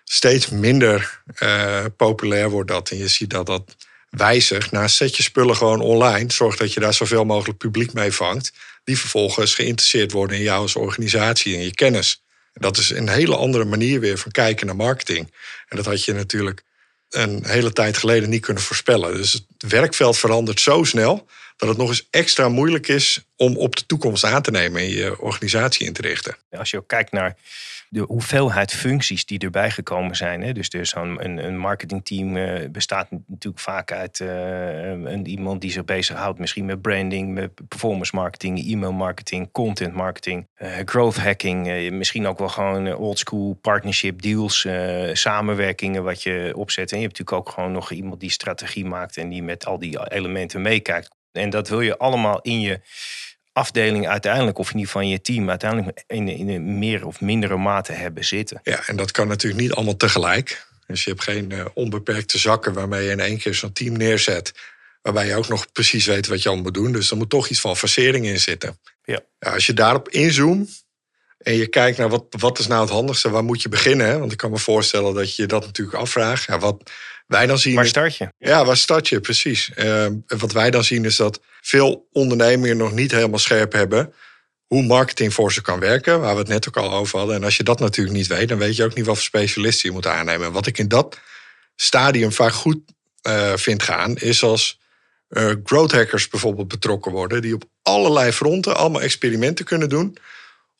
steeds 0.04 0.50
minder 0.50 1.22
uh, 1.40 1.86
populair 1.98 2.50
wordt 2.50 2.70
dat. 2.70 2.90
En 2.90 2.98
je 2.98 3.08
ziet 3.08 3.30
dat 3.30 3.46
dat 3.46 3.76
wijzigt. 4.10 4.72
Nou, 4.72 4.88
zet 4.88 5.18
je 5.18 5.24
spullen 5.24 5.56
gewoon 5.56 5.82
online. 5.82 6.34
Zorg 6.34 6.58
dat 6.58 6.74
je 6.74 6.80
daar 6.80 6.94
zoveel 6.94 7.26
mogelijk 7.26 7.58
publiek 7.58 7.94
mee 7.94 8.12
vangt. 8.12 8.52
Die 8.84 8.98
vervolgens 9.00 9.56
geïnteresseerd 9.56 10.12
worden 10.12 10.38
in 10.38 10.44
jou 10.44 10.62
als 10.62 10.76
organisatie 10.76 11.56
en 11.56 11.64
je 11.64 11.74
kennis. 11.74 12.22
En 12.54 12.62
dat 12.62 12.78
is 12.78 12.90
een 12.90 13.10
hele 13.10 13.36
andere 13.36 13.66
manier 13.66 14.00
weer 14.00 14.18
van 14.18 14.32
kijken 14.32 14.66
naar 14.66 14.76
marketing. 14.76 15.34
En 15.68 15.78
dat 15.78 15.86
had 15.86 16.04
je 16.04 16.14
natuurlijk 16.14 16.64
een 17.10 17.44
hele 17.46 17.74
tijd 17.74 17.98
geleden 17.98 18.30
niet 18.30 18.42
kunnen 18.42 18.64
voorspellen. 18.64 19.14
Dus 19.16 19.34
het 19.34 19.72
werkveld 19.72 20.18
verandert 20.18 20.60
zo 20.60 20.84
snel 20.84 21.28
dat 21.58 21.70
het 21.70 21.78
nog 21.78 21.90
eens 21.90 22.08
extra 22.10 22.50
moeilijk 22.50 22.88
is 22.88 23.26
om 23.36 23.58
op 23.58 23.76
de 23.76 23.86
toekomst 23.86 24.24
aan 24.24 24.42
te 24.42 24.52
nemen 24.52 24.82
en 24.82 24.90
je 24.90 25.22
organisatie 25.22 25.86
in 25.86 25.94
te 25.94 26.02
richten. 26.02 26.36
Als 26.50 26.70
je 26.70 26.78
ook 26.78 26.88
kijkt 26.88 27.12
naar 27.12 27.36
de 27.90 28.00
hoeveelheid 28.00 28.74
functies 28.74 29.26
die 29.26 29.40
erbij 29.40 29.72
gekomen 29.72 30.16
zijn. 30.16 30.42
Hè? 30.42 30.54
Dus, 30.54 30.70
dus 30.70 30.96
een, 30.96 31.46
een, 31.46 31.58
marketingteam 31.58 32.38
uh, 32.38 32.70
bestaat 32.70 33.08
natuurlijk 33.28 33.64
vaak 33.64 33.92
uit 33.92 34.20
uh, 34.20 34.90
een, 34.90 35.28
iemand 35.28 35.62
die 35.62 35.72
zich 35.72 35.86
bezighoudt 35.86 36.40
misschien 36.40 36.66
met 36.66 36.82
branding, 36.82 37.34
met 37.34 37.68
performance 37.68 38.16
marketing, 38.16 38.72
e-mail 38.72 38.92
marketing, 38.92 39.52
content 39.52 39.94
marketing, 39.94 40.48
uh, 40.58 40.70
growth 40.86 41.18
hacking. 41.18 41.92
misschien 41.92 42.28
ook 42.28 42.40
wel 42.40 42.50
gewoon 42.50 42.96
old 42.96 43.20
school 43.20 43.58
partnership 43.62 44.22
deals, 44.22 44.68
samenwerkingen 45.14 46.04
wat 46.04 46.24
je 46.24 46.54
opzet. 46.56 46.92
En 46.92 46.98
je 46.98 47.04
hebt 47.04 47.18
natuurlijk 47.18 47.48
ook 47.48 47.54
gewoon 47.54 47.72
nog 47.72 47.92
iemand 47.92 48.20
die 48.20 48.32
strategie 48.32 48.86
maakt 48.86 49.18
en 49.18 49.30
die 49.30 49.44
met 49.44 49.66
al 49.66 49.80
die 49.80 50.12
elementen 50.12 50.62
meekijkt. 50.62 51.17
En 51.38 51.50
dat 51.50 51.70
wil 51.70 51.82
je 51.82 51.98
allemaal 51.98 52.42
in 52.42 52.62
je 52.62 52.80
afdeling 53.54 54.08
uiteindelijk, 54.08 54.58
of 54.58 54.68
in 54.68 54.74
ieder 54.74 54.92
geval 54.92 55.02
in 55.02 55.10
je 55.10 55.22
team, 55.22 55.50
uiteindelijk 55.50 56.04
in, 56.08 56.28
in 56.28 56.50
een 56.50 56.80
meer 56.80 57.06
of 57.06 57.22
mindere 57.22 57.58
mate 57.58 57.92
hebben 57.92 58.26
zitten. 58.26 58.60
Ja, 58.64 58.88
en 58.88 58.96
dat 58.96 59.12
kan 59.12 59.28
natuurlijk 59.28 59.62
niet 59.62 59.72
allemaal 59.72 59.98
tegelijk. 59.98 60.68
Dus 60.88 61.04
je 61.04 61.10
hebt 61.10 61.24
geen 61.24 61.52
uh, 61.52 61.66
onbeperkte 61.74 62.38
zakken 62.38 62.74
waarmee 62.74 63.04
je 63.04 63.12
in 63.12 63.20
één 63.20 63.38
keer 63.38 63.54
zo'n 63.54 63.74
team 63.74 63.98
neerzet. 63.98 64.54
Waarbij 65.02 65.28
je 65.28 65.36
ook 65.36 65.48
nog 65.48 65.72
precies 65.72 66.06
weet 66.06 66.28
wat 66.28 66.42
je 66.42 66.48
allemaal 66.48 66.66
moet 66.66 66.74
doen. 66.74 66.92
Dus 66.92 67.12
er 67.12 67.18
moet 67.18 67.30
toch 67.30 67.48
iets 67.48 67.60
van 67.60 67.78
facering 67.78 68.26
in 68.26 68.40
zitten. 68.40 68.80
Ja. 69.04 69.20
ja 69.40 69.52
als 69.52 69.66
je 69.66 69.74
daarop 69.74 70.10
inzoomt 70.10 70.86
en 71.38 71.54
je 71.54 71.68
kijkt 71.68 71.98
naar 71.98 72.10
wat, 72.10 72.26
wat 72.30 72.60
is 72.60 72.68
nou 72.68 72.82
het 72.82 72.90
handigste, 72.90 73.30
waar 73.30 73.44
moet 73.44 73.62
je 73.62 73.70
beginnen? 73.70 74.08
Hè? 74.08 74.20
Want 74.20 74.32
ik 74.32 74.38
kan 74.38 74.52
me 74.52 74.58
voorstellen 74.58 75.14
dat 75.14 75.36
je 75.36 75.46
dat 75.46 75.66
natuurlijk 75.66 75.98
afvraagt. 75.98 76.46
Ja, 76.46 76.60
wat 76.60 76.92
wij 77.28 77.46
dan 77.46 77.60
zien. 77.60 77.76
Waar 77.76 77.86
start 77.86 78.18
je? 78.18 78.34
Ja, 78.38 78.66
waar 78.66 78.78
start 78.78 79.08
je, 79.08 79.20
precies. 79.20 79.72
Uh, 79.76 80.06
wat 80.28 80.52
wij 80.52 80.72
dan 80.72 80.84
zien 80.84 81.06
is 81.06 81.16
dat 81.16 81.40
veel 81.62 82.08
ondernemingen 82.12 82.78
nog 82.78 82.92
niet 82.92 83.12
helemaal 83.12 83.40
scherp 83.40 83.72
hebben 83.72 84.14
hoe 84.68 84.84
marketing 84.84 85.34
voor 85.34 85.52
ze 85.52 85.62
kan 85.62 85.80
werken, 85.80 86.20
waar 86.20 86.34
we 86.34 86.40
het 86.40 86.48
net 86.48 86.68
ook 86.68 86.78
al 86.78 86.94
over 86.94 87.18
hadden. 87.18 87.36
En 87.36 87.44
als 87.44 87.58
je 87.58 87.64
dat 87.64 87.80
natuurlijk 87.80 88.18
niet 88.18 88.28
weet, 88.28 88.50
dan 88.50 88.58
weet 88.58 88.76
je 88.76 88.84
ook 88.84 88.96
niet 88.96 89.06
wat 89.06 89.16
voor 89.16 89.24
specialisten 89.24 89.90
je 89.90 89.96
moet 89.96 90.08
aannemen. 90.08 90.52
Wat 90.52 90.68
ik 90.68 90.78
in 90.78 90.88
dat 90.88 91.20
stadium 91.76 92.32
vaak 92.32 92.54
goed 92.54 92.78
uh, 93.28 93.54
vind 93.56 93.84
gaan, 93.84 94.16
is 94.16 94.44
als 94.44 94.80
uh, 95.30 95.52
growth 95.64 95.92
hackers 95.92 96.28
bijvoorbeeld 96.28 96.68
betrokken 96.68 97.12
worden, 97.12 97.42
die 97.42 97.54
op 97.54 97.64
allerlei 97.82 98.32
fronten 98.32 98.76
allemaal 98.76 99.02
experimenten 99.02 99.66
kunnen 99.66 99.90
doen 99.90 100.18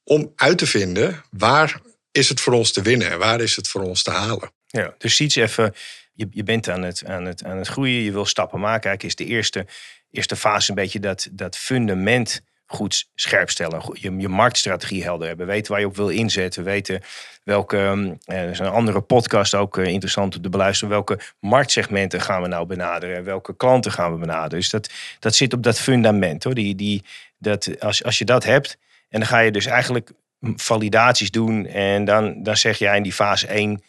om 0.08 0.32
uit 0.36 0.58
te 0.58 0.68
vinden 0.68 1.24
waar 1.32 1.82
is 2.12 2.30
het 2.30 2.40
voor 2.40 2.54
ons 2.54 2.72
te 2.72 2.82
winnen 2.82 3.12
en 3.12 3.18
waar 3.18 3.42
is 3.42 3.56
het 3.56 3.68
voor 3.68 3.82
ons 3.82 4.04
te 4.04 4.12
halen. 4.12 4.52
Ja, 4.68 4.94
dus 4.98 5.20
iets 5.20 5.36
even 5.36 5.74
je, 6.14 6.28
je 6.32 6.44
bent 6.44 6.70
aan 6.70 6.84
het, 6.84 7.06
aan, 7.06 7.26
het, 7.26 7.44
aan 7.44 7.58
het 7.58 7.68
groeien, 7.68 8.02
je 8.02 8.12
wil 8.12 8.26
stappen 8.26 8.60
maken. 8.60 8.90
Eigenlijk 8.90 9.20
is 9.20 9.26
de 9.26 9.34
eerste, 9.34 9.66
eerste 10.12 10.36
fase 10.36 10.70
een 10.70 10.76
beetje 10.76 11.00
dat, 11.00 11.28
dat 11.32 11.58
fundament 11.58 12.42
goed 12.66 13.10
scherp 13.16 13.50
stellen. 13.50 13.82
Je, 13.94 14.18
je 14.18 14.28
marktstrategie 14.28 15.04
helder 15.04 15.28
hebben. 15.28 15.48
Weten 15.48 15.72
waar 15.72 15.80
je 15.80 15.88
op 15.88 15.96
wil 15.96 16.10
inzetten. 16.10 16.64
Weten 16.64 17.02
welke, 17.44 17.78
eh, 18.26 18.42
er 18.42 18.50
is 18.50 18.60
een 18.60 18.68
andere 18.68 19.02
podcast 19.02 19.56
ook 19.56 19.78
eh, 19.78 19.86
interessant 19.86 20.36
om 20.36 20.42
te 20.42 20.50
beluisteren. 20.50 20.90
Welke 20.90 21.20
marktsegmenten 21.40 22.22
gaan 22.22 22.42
we 22.42 22.48
nou 22.48 22.66
benaderen? 22.66 23.24
Welke 23.24 23.56
klanten 23.56 23.92
gaan 23.92 24.12
we 24.12 24.20
benaderen? 24.20 24.60
Dus 24.60 24.70
dat, 24.70 24.90
dat 25.20 25.36
zit 25.36 25.54
op 25.54 25.64
dat 25.64 25.80
fundament. 25.80 26.44
Hoor. 26.44 26.54
Die, 26.54 26.76
die, 26.76 27.04
dat, 27.38 27.80
als, 27.80 28.04
als 28.04 28.18
je 28.18 28.26
dat 28.26 28.44
hebt, 28.44 28.78
en 29.10 29.20
dan 29.20 29.30
ga 29.30 29.40
je 29.40 29.52
dus 29.52 29.66
eigenlijk 29.66 30.12
validaties 30.56 31.32
doen. 31.32 31.66
En 31.66 32.06
dan, 32.06 32.44
dan 32.44 32.58
zeg 32.58 32.78
jij 32.78 32.98
in 32.98 33.04
die 33.04 33.14
fase 33.14 33.48
1, 33.48 33.84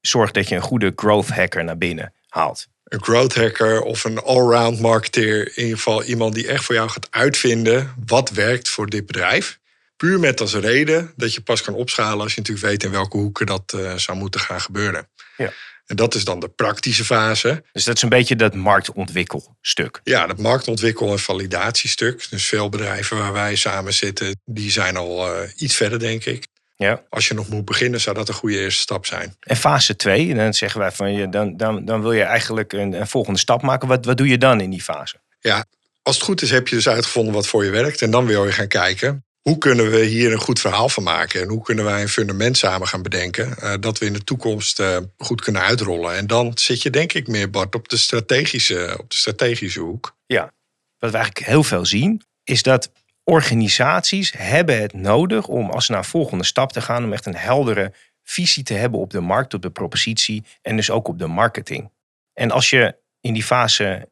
zorg 0.00 0.30
dat 0.30 0.48
je 0.48 0.54
een 0.54 0.60
goede 0.60 0.92
growth 0.96 1.28
hacker 1.28 1.64
naar 1.64 1.78
binnen 1.78 2.12
haalt 2.28 2.66
een 2.88 3.02
growth 3.02 3.34
hacker 3.34 3.82
of 3.82 4.04
een 4.04 4.18
allround 4.18 4.80
marketeer. 4.80 5.46
In 5.56 5.62
ieder 5.62 5.76
geval 5.76 6.02
iemand 6.02 6.34
die 6.34 6.46
echt 6.46 6.64
voor 6.64 6.74
jou 6.74 6.88
gaat 6.88 7.08
uitvinden 7.10 7.94
wat 8.06 8.30
werkt 8.30 8.68
voor 8.68 8.86
dit 8.86 9.06
bedrijf. 9.06 9.58
Puur 9.96 10.20
met 10.20 10.40
als 10.40 10.54
reden 10.54 11.12
dat 11.16 11.34
je 11.34 11.40
pas 11.40 11.62
kan 11.62 11.74
opschalen 11.74 12.20
als 12.20 12.34
je 12.34 12.40
natuurlijk 12.40 12.66
weet 12.66 12.82
in 12.82 12.90
welke 12.90 13.16
hoeken 13.16 13.46
dat 13.46 13.72
uh, 13.76 13.94
zou 13.96 14.18
moeten 14.18 14.40
gaan 14.40 14.60
gebeuren. 14.60 15.08
Ja. 15.36 15.52
En 15.86 15.96
dat 15.96 16.14
is 16.14 16.24
dan 16.24 16.40
de 16.40 16.48
praktische 16.48 17.04
fase. 17.04 17.62
Dus 17.72 17.84
dat 17.84 17.96
is 17.96 18.02
een 18.02 18.08
beetje 18.08 18.36
dat 18.36 18.54
marktontwikkelstuk. 18.54 20.00
Ja, 20.04 20.26
dat 20.26 20.38
marktontwikkel- 20.38 21.10
en 21.10 21.18
validatiestuk. 21.18 22.26
Dus 22.30 22.46
veel 22.46 22.68
bedrijven 22.68 23.16
waar 23.16 23.32
wij 23.32 23.56
samen 23.56 23.94
zitten, 23.94 24.40
die 24.44 24.70
zijn 24.70 24.96
al 24.96 25.34
uh, 25.34 25.48
iets 25.56 25.74
verder, 25.76 25.98
denk 25.98 26.24
ik. 26.24 26.46
Ja. 26.76 27.02
Als 27.08 27.28
je 27.28 27.34
nog 27.34 27.48
moet 27.48 27.64
beginnen, 27.64 28.00
zou 28.00 28.16
dat 28.16 28.28
een 28.28 28.34
goede 28.34 28.58
eerste 28.58 28.80
stap 28.80 29.06
zijn. 29.06 29.36
En 29.40 29.56
fase 29.56 29.96
2, 29.96 30.34
dan 30.34 30.54
zeggen 30.54 30.80
wij 30.80 30.92
van 30.92 31.12
je, 31.12 31.28
dan, 31.28 31.56
dan, 31.56 31.84
dan 31.84 32.02
wil 32.02 32.12
je 32.12 32.22
eigenlijk 32.22 32.72
een, 32.72 32.92
een 32.92 33.06
volgende 33.06 33.38
stap 33.38 33.62
maken. 33.62 33.88
Wat, 33.88 34.04
wat 34.04 34.16
doe 34.16 34.28
je 34.28 34.38
dan 34.38 34.60
in 34.60 34.70
die 34.70 34.82
fase? 34.82 35.16
Ja, 35.40 35.64
als 36.02 36.16
het 36.16 36.24
goed 36.24 36.42
is, 36.42 36.50
heb 36.50 36.68
je 36.68 36.74
dus 36.74 36.88
uitgevonden 36.88 37.34
wat 37.34 37.46
voor 37.46 37.64
je 37.64 37.70
werkt. 37.70 38.02
En 38.02 38.10
dan 38.10 38.26
wil 38.26 38.44
je 38.44 38.52
gaan 38.52 38.68
kijken. 38.68 39.24
Hoe 39.46 39.58
kunnen 39.58 39.90
we 39.90 40.04
hier 40.04 40.32
een 40.32 40.38
goed 40.38 40.60
verhaal 40.60 40.88
van 40.88 41.02
maken? 41.02 41.40
En 41.40 41.48
hoe 41.48 41.62
kunnen 41.62 41.84
wij 41.84 42.02
een 42.02 42.08
fundament 42.08 42.56
samen 42.56 42.86
gaan 42.86 43.02
bedenken? 43.02 43.54
Uh, 43.62 43.74
dat 43.80 43.98
we 43.98 44.06
in 44.06 44.12
de 44.12 44.24
toekomst 44.24 44.80
uh, 44.80 44.98
goed 45.18 45.40
kunnen 45.40 45.62
uitrollen. 45.62 46.16
En 46.16 46.26
dan 46.26 46.52
zit 46.54 46.82
je 46.82 46.90
denk 46.90 47.12
ik 47.12 47.28
meer, 47.28 47.50
Bart, 47.50 47.74
op 47.74 47.88
de 47.88 47.96
strategische, 47.96 48.96
op 48.98 49.10
de 49.10 49.16
strategische 49.16 49.80
hoek. 49.80 50.16
Ja, 50.26 50.52
wat 50.98 51.10
we 51.10 51.16
eigenlijk 51.16 51.46
heel 51.46 51.62
veel 51.62 51.86
zien, 51.86 52.22
is 52.44 52.62
dat 52.62 52.92
organisaties 53.24 54.32
hebben 54.36 54.80
het 54.80 54.92
nodig 54.92 55.46
om 55.46 55.70
als 55.70 55.86
ze 55.86 55.92
naar 55.92 56.00
een 56.00 56.08
volgende 56.08 56.44
stap 56.44 56.72
te 56.72 56.80
gaan, 56.80 57.04
om 57.04 57.12
echt 57.12 57.26
een 57.26 57.36
heldere 57.36 57.92
visie 58.22 58.62
te 58.62 58.74
hebben 58.74 59.00
op 59.00 59.10
de 59.10 59.20
markt, 59.20 59.54
op 59.54 59.62
de 59.62 59.70
propositie 59.70 60.44
en 60.62 60.76
dus 60.76 60.90
ook 60.90 61.08
op 61.08 61.18
de 61.18 61.26
marketing. 61.26 61.90
En 62.32 62.50
als 62.50 62.70
je 62.70 62.96
in 63.20 63.32
die 63.32 63.44
fase 63.44 64.08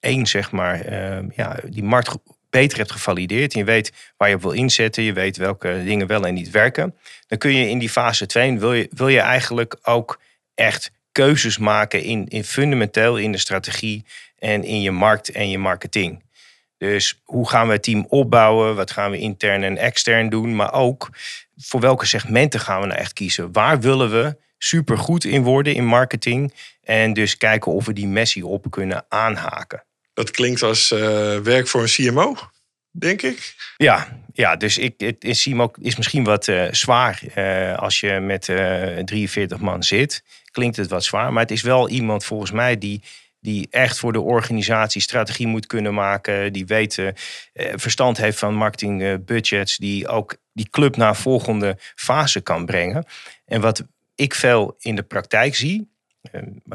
1, 0.00 0.26
zeg 0.26 0.50
maar, 0.50 0.92
uh, 0.92 1.30
ja, 1.36 1.60
die 1.64 1.84
markt 1.84 2.16
beter 2.52 2.78
hebt 2.78 2.92
gevalideerd 2.92 3.52
je 3.52 3.64
weet 3.64 3.92
waar 4.16 4.28
je 4.28 4.34
op 4.34 4.42
wil 4.42 4.50
inzetten, 4.50 5.02
je 5.02 5.12
weet 5.12 5.36
welke 5.36 5.82
dingen 5.84 6.06
wel 6.06 6.26
en 6.26 6.34
niet 6.34 6.50
werken, 6.50 6.94
dan 7.26 7.38
kun 7.38 7.54
je 7.54 7.68
in 7.68 7.78
die 7.78 7.90
fase 7.90 8.26
2, 8.26 8.58
wil 8.58 8.72
je, 8.72 8.88
wil 8.90 9.08
je 9.08 9.20
eigenlijk 9.20 9.76
ook 9.82 10.20
echt 10.54 10.90
keuzes 11.12 11.58
maken 11.58 12.02
in, 12.02 12.28
in 12.28 12.44
fundamenteel 12.44 13.16
in 13.16 13.32
de 13.32 13.38
strategie 13.38 14.04
en 14.38 14.64
in 14.64 14.80
je 14.80 14.90
markt 14.90 15.28
en 15.28 15.50
je 15.50 15.58
marketing. 15.58 16.22
Dus 16.78 17.20
hoe 17.24 17.48
gaan 17.48 17.66
we 17.66 17.72
het 17.72 17.82
team 17.82 18.06
opbouwen? 18.08 18.76
Wat 18.76 18.90
gaan 18.90 19.10
we 19.10 19.18
intern 19.18 19.62
en 19.62 19.78
extern 19.78 20.28
doen? 20.28 20.56
Maar 20.56 20.72
ook 20.72 21.10
voor 21.56 21.80
welke 21.80 22.06
segmenten 22.06 22.60
gaan 22.60 22.80
we 22.80 22.86
nou 22.86 22.98
echt 22.98 23.12
kiezen? 23.12 23.52
Waar 23.52 23.80
willen 23.80 24.10
we 24.10 24.36
supergoed 24.58 25.24
in 25.24 25.42
worden 25.42 25.74
in 25.74 25.84
marketing? 25.84 26.54
En 26.82 27.12
dus 27.12 27.36
kijken 27.36 27.72
of 27.72 27.86
we 27.86 27.92
die 27.92 28.06
messie 28.06 28.46
op 28.46 28.70
kunnen 28.70 29.04
aanhaken. 29.08 29.84
Dat 30.14 30.30
klinkt 30.30 30.62
als 30.62 30.90
uh, 30.90 30.98
werk 31.38 31.68
voor 31.68 31.82
een 31.82 31.88
CMO, 31.88 32.36
denk 32.90 33.22
ik. 33.22 33.54
Ja, 33.76 34.20
ja 34.32 34.56
dus 34.56 34.78
ik, 34.78 34.94
het 34.96 35.24
is, 35.24 35.46
is 35.80 35.96
misschien 35.96 36.24
wat 36.24 36.46
uh, 36.46 36.64
zwaar 36.70 37.22
uh, 37.36 37.78
als 37.78 38.00
je 38.00 38.20
met 38.20 38.44
43 39.04 39.58
man 39.58 39.82
zit. 39.82 40.22
Klinkt 40.50 40.76
het 40.76 40.90
wat 40.90 41.04
zwaar, 41.04 41.32
maar 41.32 41.42
het 41.42 41.50
is 41.50 41.62
wel 41.62 41.88
iemand 41.88 42.24
volgens 42.24 42.50
mij 42.50 42.78
die 42.78 43.02
die 43.42 43.66
echt 43.70 43.98
voor 43.98 44.12
de 44.12 44.20
organisatie 44.20 45.00
strategie 45.00 45.46
moet 45.46 45.66
kunnen 45.66 45.94
maken, 45.94 46.52
die 46.52 46.66
weet, 46.66 46.96
uh, 46.96 47.08
verstand 47.74 48.16
heeft 48.16 48.38
van 48.38 48.54
marketing 48.54 49.02
uh, 49.02 49.14
budgets, 49.20 49.76
die 49.76 50.08
ook 50.08 50.36
die 50.52 50.68
club 50.70 50.96
naar 50.96 51.16
volgende 51.16 51.78
fase 51.94 52.40
kan 52.40 52.66
brengen. 52.66 53.06
En 53.44 53.60
wat 53.60 53.84
ik 54.14 54.34
veel 54.34 54.76
in 54.78 54.94
de 54.94 55.02
praktijk 55.02 55.54
zie, 55.54 55.91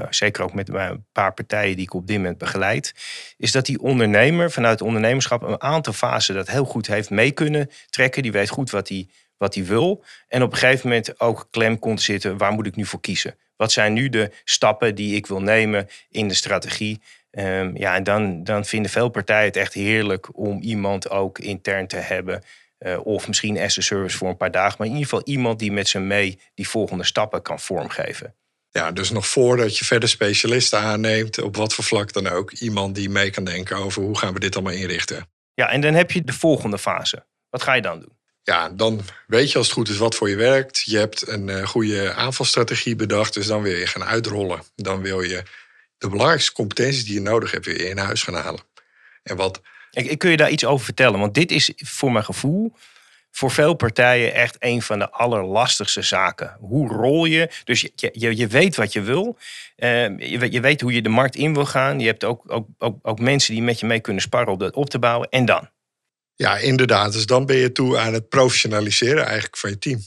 zeker 0.10 0.44
ook 0.44 0.54
met 0.54 0.70
een 0.70 1.06
paar 1.12 1.34
partijen 1.34 1.76
die 1.76 1.86
ik 1.86 1.94
op 1.94 2.08
dit 2.08 2.18
moment 2.18 2.38
begeleid, 2.38 2.94
is 3.38 3.52
dat 3.52 3.66
die 3.66 3.80
ondernemer 3.80 4.52
vanuit 4.52 4.82
ondernemerschap 4.82 5.42
een 5.42 5.62
aantal 5.62 5.94
fasen 5.94 6.36
dat 6.36 6.50
heel 6.50 6.66
goed 6.66 6.88
heeft 6.88 7.10
mee 7.10 7.32
kunnen 7.32 7.70
trekken. 7.90 8.24
Die 8.24 8.32
weet 8.32 8.50
goed 8.50 8.70
wat 8.70 8.90
hij 8.90 9.08
wat 9.38 9.56
hij 9.56 9.66
wil. 9.66 10.04
En 10.28 10.44
op 10.44 10.52
een 10.52 10.58
gegeven 10.58 10.88
moment 10.88 11.20
ook 11.20 11.48
klem 11.52 11.80
kon 11.80 12.00
zitten, 12.00 12.38
waar 12.38 12.52
moet 12.52 12.66
ik 12.66 12.76
nu 12.76 12.86
voor 12.86 13.02
kiezen? 13.02 13.36
Wat 13.56 13.72
zijn 13.72 13.94
nu 13.94 14.10
de 14.10 14.32
stappen 14.44 14.96
die 14.96 15.16
ik 15.16 15.26
wil 15.26 15.42
nemen 15.42 15.90
in 16.10 16.28
de 16.28 16.34
strategie? 16.34 17.02
Um, 17.32 17.78
ja, 17.78 17.96
en 17.96 18.04
dan, 18.04 18.44
dan 18.44 18.66
vinden 18.66 18.92
veel 18.92 19.10
partijen 19.10 19.46
het 19.46 19.56
echt 19.56 19.74
heerlijk 19.74 20.38
om 20.38 20.62
iemand 20.62 21.10
ook 21.10 21.40
intern 21.40 21.88
te 21.88 21.98
hebben. 21.98 22.44
Uh, 22.80 23.06
of 23.06 23.28
misschien 23.28 23.60
as 23.60 23.78
a 23.78 23.82
service 23.82 24.18
voor 24.18 24.30
een 24.30 24.38
paar 24.38 24.52
dagen. 24.52 24.76
Maar 24.78 24.88
in 24.88 24.94
ieder 24.94 25.10
geval 25.10 25.26
iemand 25.26 25.60
die 25.60 25.72
met 25.72 25.88
ze 25.88 26.00
mee 26.00 26.40
die 26.54 26.70
volgende 26.70 27.04
stappen 27.04 27.42
kan 27.42 27.60
vormgeven. 27.60 28.34
Ja, 28.70 28.92
dus 28.92 29.10
nog 29.10 29.28
voordat 29.28 29.78
je 29.78 29.86
verder 29.86 30.10
specialisten 30.10 30.80
aanneemt, 30.80 31.42
op 31.42 31.56
wat 31.56 31.74
voor 31.74 31.84
vlak 31.84 32.14
dan 32.14 32.28
ook, 32.28 32.52
iemand 32.52 32.96
die 32.96 33.10
mee 33.10 33.30
kan 33.30 33.44
denken 33.44 33.78
over 33.78 34.02
hoe 34.02 34.18
gaan 34.18 34.34
we 34.34 34.40
dit 34.40 34.56
allemaal 34.56 34.74
inrichten. 34.74 35.30
Ja, 35.54 35.70
en 35.70 35.82
dan 35.82 35.94
heb 35.94 36.12
je 36.12 36.24
de 36.24 36.34
volgende 36.34 36.78
fase. 36.78 37.26
Wat 37.50 37.64
ga 37.64 37.74
je 37.74 37.82
dan 37.82 38.00
doen? 38.00 38.18
ja, 38.48 38.70
dan 38.70 39.02
weet 39.28 39.52
je 39.52 39.58
als 39.58 39.68
het 39.68 39.76
goed 39.76 39.90
is 39.90 39.98
wat 39.98 40.16
voor 40.16 40.30
je 40.30 40.36
werkt. 40.36 40.82
Je 40.86 40.98
hebt 40.98 41.28
een 41.28 41.48
uh, 41.48 41.68
goede 41.68 42.14
aanvalstrategie 42.14 42.96
bedacht, 42.96 43.34
dus 43.34 43.48
dan 43.48 43.62
wil 43.62 43.76
je 43.76 43.88
gaan 43.88 44.04
uitrollen. 44.04 44.64
Dan 44.76 45.02
wil 45.02 45.22
je 45.22 45.44
de 45.98 46.10
belangrijkste 46.10 46.52
competenties 46.52 47.06
die 47.06 47.14
je 47.14 47.20
nodig 47.20 47.52
hebt 47.52 47.66
weer 47.66 47.90
in 47.90 47.98
huis 47.98 48.24
gaan 48.24 48.34
halen. 48.34 48.62
En 49.24 49.36
wat... 49.36 49.62
Ik, 49.92 50.06
ik 50.06 50.18
kun 50.18 50.30
je 50.30 50.38
daar 50.38 50.50
iets 50.50 50.66
over 50.66 50.86
vertellen? 50.86 51.20
Want 51.20 51.34
dit 51.34 51.52
is 51.52 51.72
voor 51.76 52.12
mijn 52.12 52.26
gevoel 52.26 52.74
voor 53.38 53.52
veel 53.52 53.74
partijen 53.74 54.34
echt 54.34 54.56
een 54.60 54.82
van 54.82 55.00
de 55.00 55.10
allerlastigste 55.10 56.02
zaken. 56.02 56.58
Hoe 56.60 56.90
rol 56.90 57.26
je? 57.26 57.50
Dus 57.64 57.82
je, 57.82 57.92
je, 57.96 58.38
je 58.38 58.48
weet 58.48 58.76
wat 58.76 58.94
je 58.94 59.02
wil. 59.02 59.38
Uh, 59.78 60.20
je, 60.20 60.52
je, 60.52 60.60
weet 60.60 60.82
hoe 60.82 60.94
je 60.94 61.02
de 61.02 61.10
markt 61.10 61.36
in 61.36 61.54
wil 61.54 61.66
gaan. 61.66 62.00
Je 62.00 62.06
hebt 62.06 62.24
ook, 62.24 62.52
ook, 62.52 62.68
ook, 62.78 63.00
ook 63.02 63.20
mensen 63.20 63.54
die 63.54 63.64
met 63.64 63.80
je 63.80 63.86
mee 63.86 64.00
kunnen 64.00 64.22
sparren 64.22 64.54
om 64.54 64.60
dat 64.60 64.76
op 64.76 64.90
te 64.90 65.00
bouwen. 65.00 65.30
En 65.30 65.46
dan? 65.46 65.70
Ja, 66.36 66.58
inderdaad. 66.58 67.14
Dus 67.14 67.26
dan 67.26 67.46
ben 67.46 67.56
je 67.56 67.72
toe 67.72 67.98
aan 67.98 68.14
het 68.14 68.30
professionaliseren 68.30 69.24
eigenlijk 69.26 69.58
van 69.58 69.70
je 69.70 69.78
team. 69.78 70.00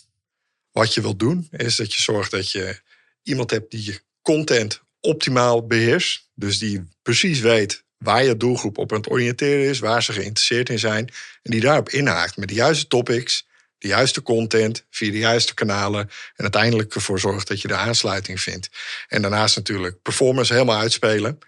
Wat 0.73 0.95
je 0.95 1.01
wilt 1.01 1.19
doen, 1.19 1.49
is 1.51 1.77
dat 1.77 1.95
je 1.95 2.03
zorgt 2.03 2.31
dat 2.31 2.51
je 2.51 2.81
iemand 3.23 3.51
hebt 3.51 3.71
die 3.71 3.85
je 3.85 4.01
content 4.23 4.83
optimaal 5.01 5.67
beheerst. 5.67 6.29
Dus 6.35 6.59
die 6.59 6.89
precies 7.03 7.41
weet 7.41 7.85
waar 8.05 8.25
je 8.25 8.37
doelgroep 8.37 8.79
op 8.79 8.93
aan 8.93 8.99
het 8.99 9.11
oriënteren 9.11 9.69
is, 9.69 9.79
waar 9.79 10.03
ze 10.03 10.13
geïnteresseerd 10.13 10.69
in 10.69 10.79
zijn. 10.79 11.13
En 11.43 11.51
die 11.51 11.61
daarop 11.61 11.89
inhaakt 11.89 12.37
met 12.37 12.49
de 12.49 12.55
juiste 12.55 12.87
topics, 12.87 13.47
de 13.79 13.89
juiste 13.89 14.23
content, 14.23 14.85
via 14.91 15.11
de 15.11 15.19
juiste 15.19 15.55
kanalen. 15.55 16.01
En 16.37 16.43
uiteindelijk 16.43 16.95
ervoor 16.95 17.21
zorgt 17.21 17.49
dat 17.49 17.61
je 17.61 17.69
de 17.69 17.77
aansluiting 17.77 18.41
vindt. 18.41 18.69
En 19.09 19.23
daarnaast 19.23 19.57
natuurlijk 19.57 20.03
performance 20.03 20.53
helemaal 20.53 20.79
uitspelen. 20.79 21.39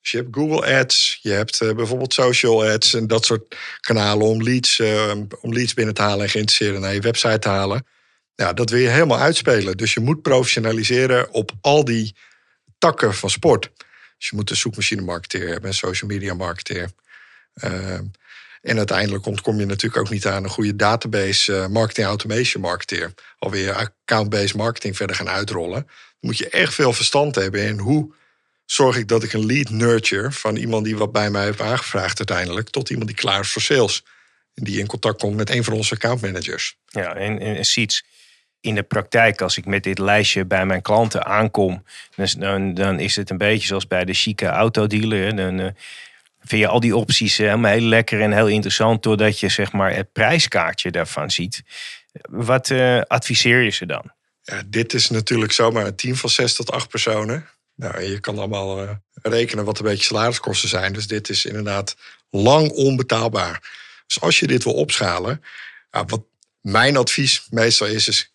Dus 0.00 0.10
je 0.10 0.16
hebt 0.16 0.34
Google 0.34 0.78
Ads, 0.78 1.18
je 1.22 1.30
hebt 1.30 1.60
uh, 1.62 1.72
bijvoorbeeld 1.72 2.14
social 2.14 2.64
ads 2.64 2.94
en 2.94 3.06
dat 3.06 3.24
soort 3.24 3.56
kanalen 3.80 4.26
om 4.26 4.42
leads, 4.42 4.78
uh, 4.78 5.12
om 5.40 5.52
leads 5.52 5.74
binnen 5.74 5.94
te 5.94 6.02
halen 6.02 6.24
en 6.24 6.30
geïnteresseerden 6.30 6.80
naar 6.80 6.94
je 6.94 7.00
website 7.00 7.38
te 7.38 7.48
halen. 7.48 7.86
Ja, 8.34 8.52
dat 8.52 8.70
wil 8.70 8.80
je 8.80 8.88
helemaal 8.88 9.18
uitspelen. 9.18 9.76
Dus 9.76 9.94
je 9.94 10.00
moet 10.00 10.22
professionaliseren 10.22 11.32
op 11.32 11.52
al 11.60 11.84
die 11.84 12.14
takken 12.78 13.14
van 13.14 13.30
sport. 13.30 13.70
Dus 14.20 14.28
je 14.28 14.36
moet 14.36 14.50
een 14.50 14.56
zoekmachine 14.56 15.02
marketeer 15.02 15.48
hebben, 15.48 15.70
een 15.70 15.76
social 15.76 16.10
media 16.10 16.34
marketeer. 16.34 16.90
Uh, 17.54 17.98
en 18.62 18.76
uiteindelijk 18.76 19.26
ontkom 19.26 19.58
je 19.58 19.66
natuurlijk 19.66 20.02
ook 20.02 20.10
niet 20.10 20.26
aan 20.26 20.44
een 20.44 20.50
goede 20.50 20.76
database 20.76 21.66
marketing 21.70 22.06
automation 22.06 22.62
marketeer. 22.62 23.14
Alweer 23.38 23.72
account-based 23.72 24.56
marketing 24.56 24.96
verder 24.96 25.16
gaan 25.16 25.28
uitrollen. 25.28 25.82
Dan 25.82 25.90
moet 26.20 26.38
je 26.38 26.48
echt 26.48 26.74
veel 26.74 26.92
verstand 26.92 27.34
hebben 27.34 27.62
in 27.62 27.78
hoe 27.78 28.12
zorg 28.64 28.96
ik 28.96 29.08
dat 29.08 29.22
ik 29.22 29.32
een 29.32 29.46
lead 29.46 29.70
nurture 29.70 30.32
van 30.32 30.56
iemand 30.56 30.84
die 30.84 30.96
wat 30.96 31.12
bij 31.12 31.30
mij 31.30 31.44
heeft 31.44 31.60
aangevraagd 31.60 32.18
uiteindelijk, 32.18 32.70
tot 32.70 32.90
iemand 32.90 33.08
die 33.08 33.16
klaar 33.16 33.40
is 33.40 33.52
voor 33.52 33.62
sales. 33.62 34.04
En 34.54 34.64
die 34.64 34.78
in 34.78 34.86
contact 34.86 35.20
komt 35.20 35.36
met 35.36 35.50
een 35.50 35.64
van 35.64 35.72
onze 35.72 35.94
account 35.94 36.20
managers. 36.20 36.76
Ja, 36.86 37.14
en, 37.14 37.38
en 37.38 37.64
Seeds, 37.64 38.04
in 38.60 38.74
de 38.74 38.82
praktijk, 38.82 39.40
als 39.40 39.56
ik 39.56 39.66
met 39.66 39.82
dit 39.82 39.98
lijstje 39.98 40.44
bij 40.44 40.66
mijn 40.66 40.82
klanten 40.82 41.24
aankom, 41.24 41.84
dan, 42.38 42.74
dan 42.74 42.98
is 42.98 43.16
het 43.16 43.30
een 43.30 43.38
beetje 43.38 43.66
zoals 43.66 43.86
bij 43.86 44.04
de 44.04 44.14
chique 44.14 44.46
autodealer. 44.46 45.36
Dan 45.36 45.60
uh, 45.60 45.66
vind 46.40 46.60
je 46.60 46.66
al 46.66 46.80
die 46.80 46.96
opties 46.96 47.36
helemaal 47.36 47.72
heel 47.72 47.80
lekker 47.80 48.20
en 48.20 48.32
heel 48.32 48.48
interessant, 48.48 49.02
doordat 49.02 49.40
je 49.40 49.48
zeg 49.48 49.72
maar 49.72 49.94
het 49.94 50.12
prijskaartje 50.12 50.90
daarvan 50.90 51.30
ziet. 51.30 51.62
Wat 52.30 52.70
uh, 52.70 53.00
adviseer 53.00 53.60
je 53.60 53.70
ze 53.70 53.86
dan? 53.86 54.12
Ja, 54.42 54.62
dit 54.66 54.94
is 54.94 55.10
natuurlijk 55.10 55.52
zomaar 55.52 55.86
een 55.86 55.96
team 55.96 56.16
van 56.16 56.30
zes 56.30 56.54
tot 56.54 56.70
acht 56.70 56.88
personen 56.88 57.48
Nou, 57.74 58.02
je 58.02 58.20
kan 58.20 58.38
allemaal 58.38 59.00
rekenen 59.22 59.64
wat 59.64 59.78
een 59.78 59.84
beetje 59.84 60.04
salariskosten 60.04 60.68
zijn. 60.68 60.92
Dus 60.92 61.06
dit 61.06 61.28
is 61.28 61.44
inderdaad 61.44 61.96
lang 62.30 62.70
onbetaalbaar. 62.70 63.78
Dus 64.06 64.20
als 64.20 64.38
je 64.38 64.46
dit 64.46 64.64
wil 64.64 64.74
opschalen, 64.74 65.42
wat 65.90 66.22
mijn 66.60 66.96
advies 66.96 67.46
meestal 67.50 67.86
is, 67.86 68.08
is 68.08 68.30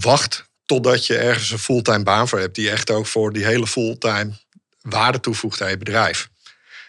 wacht 0.00 0.46
totdat 0.66 1.06
je 1.06 1.16
ergens 1.16 1.50
een 1.50 1.58
fulltime 1.58 2.02
baan 2.02 2.28
voor 2.28 2.38
hebt. 2.38 2.54
Die 2.54 2.70
echt 2.70 2.90
ook 2.90 3.06
voor 3.06 3.32
die 3.32 3.44
hele 3.44 3.66
fulltime 3.66 4.30
waarde 4.80 5.20
toevoegt 5.20 5.62
aan 5.62 5.70
je 5.70 5.76
bedrijf. 5.76 6.28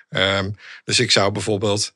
Um, 0.10 0.56
dus 0.84 1.00
ik 1.00 1.12
zou 1.12 1.32
bijvoorbeeld 1.32 1.94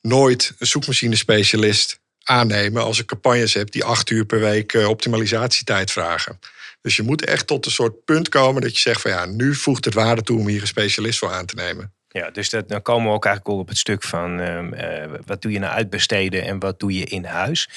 nooit 0.00 0.52
een 0.58 0.66
zoekmachine 0.66 1.16
specialist 1.16 2.00
aannemen 2.22 2.82
als 2.82 2.98
ik 2.98 3.06
campagnes 3.06 3.54
heb 3.54 3.70
die 3.70 3.84
acht 3.84 4.10
uur 4.10 4.24
per 4.24 4.40
week 4.40 4.72
uh, 4.72 4.88
optimalisatietijd 4.88 5.90
vragen. 5.90 6.38
Dus 6.80 6.96
je 6.96 7.02
moet 7.02 7.24
echt 7.24 7.46
tot 7.46 7.66
een 7.66 7.72
soort 7.72 8.04
punt 8.04 8.28
komen 8.28 8.62
dat 8.62 8.72
je 8.72 8.78
zegt 8.78 9.00
van 9.00 9.10
ja, 9.10 9.24
nu 9.26 9.54
voegt 9.54 9.84
het 9.84 9.94
waarde 9.94 10.22
toe 10.22 10.38
om 10.38 10.48
hier 10.48 10.60
een 10.60 10.66
specialist 10.66 11.18
voor 11.18 11.32
aan 11.32 11.46
te 11.46 11.54
nemen. 11.54 11.92
Ja, 12.08 12.30
dus 12.30 12.50
dat, 12.50 12.68
dan 12.68 12.82
komen 12.82 13.08
we 13.08 13.14
ook 13.14 13.24
eigenlijk 13.24 13.54
al 13.54 13.60
op 13.60 13.68
het 13.68 13.78
stuk 13.78 14.02
van 14.02 14.40
uh, 14.40 15.04
wat 15.26 15.42
doe 15.42 15.52
je 15.52 15.58
nou 15.58 15.72
uitbesteden 15.72 16.42
en 16.42 16.58
wat 16.58 16.80
doe 16.80 16.92
je 16.92 17.04
in 17.04 17.24
huis. 17.24 17.68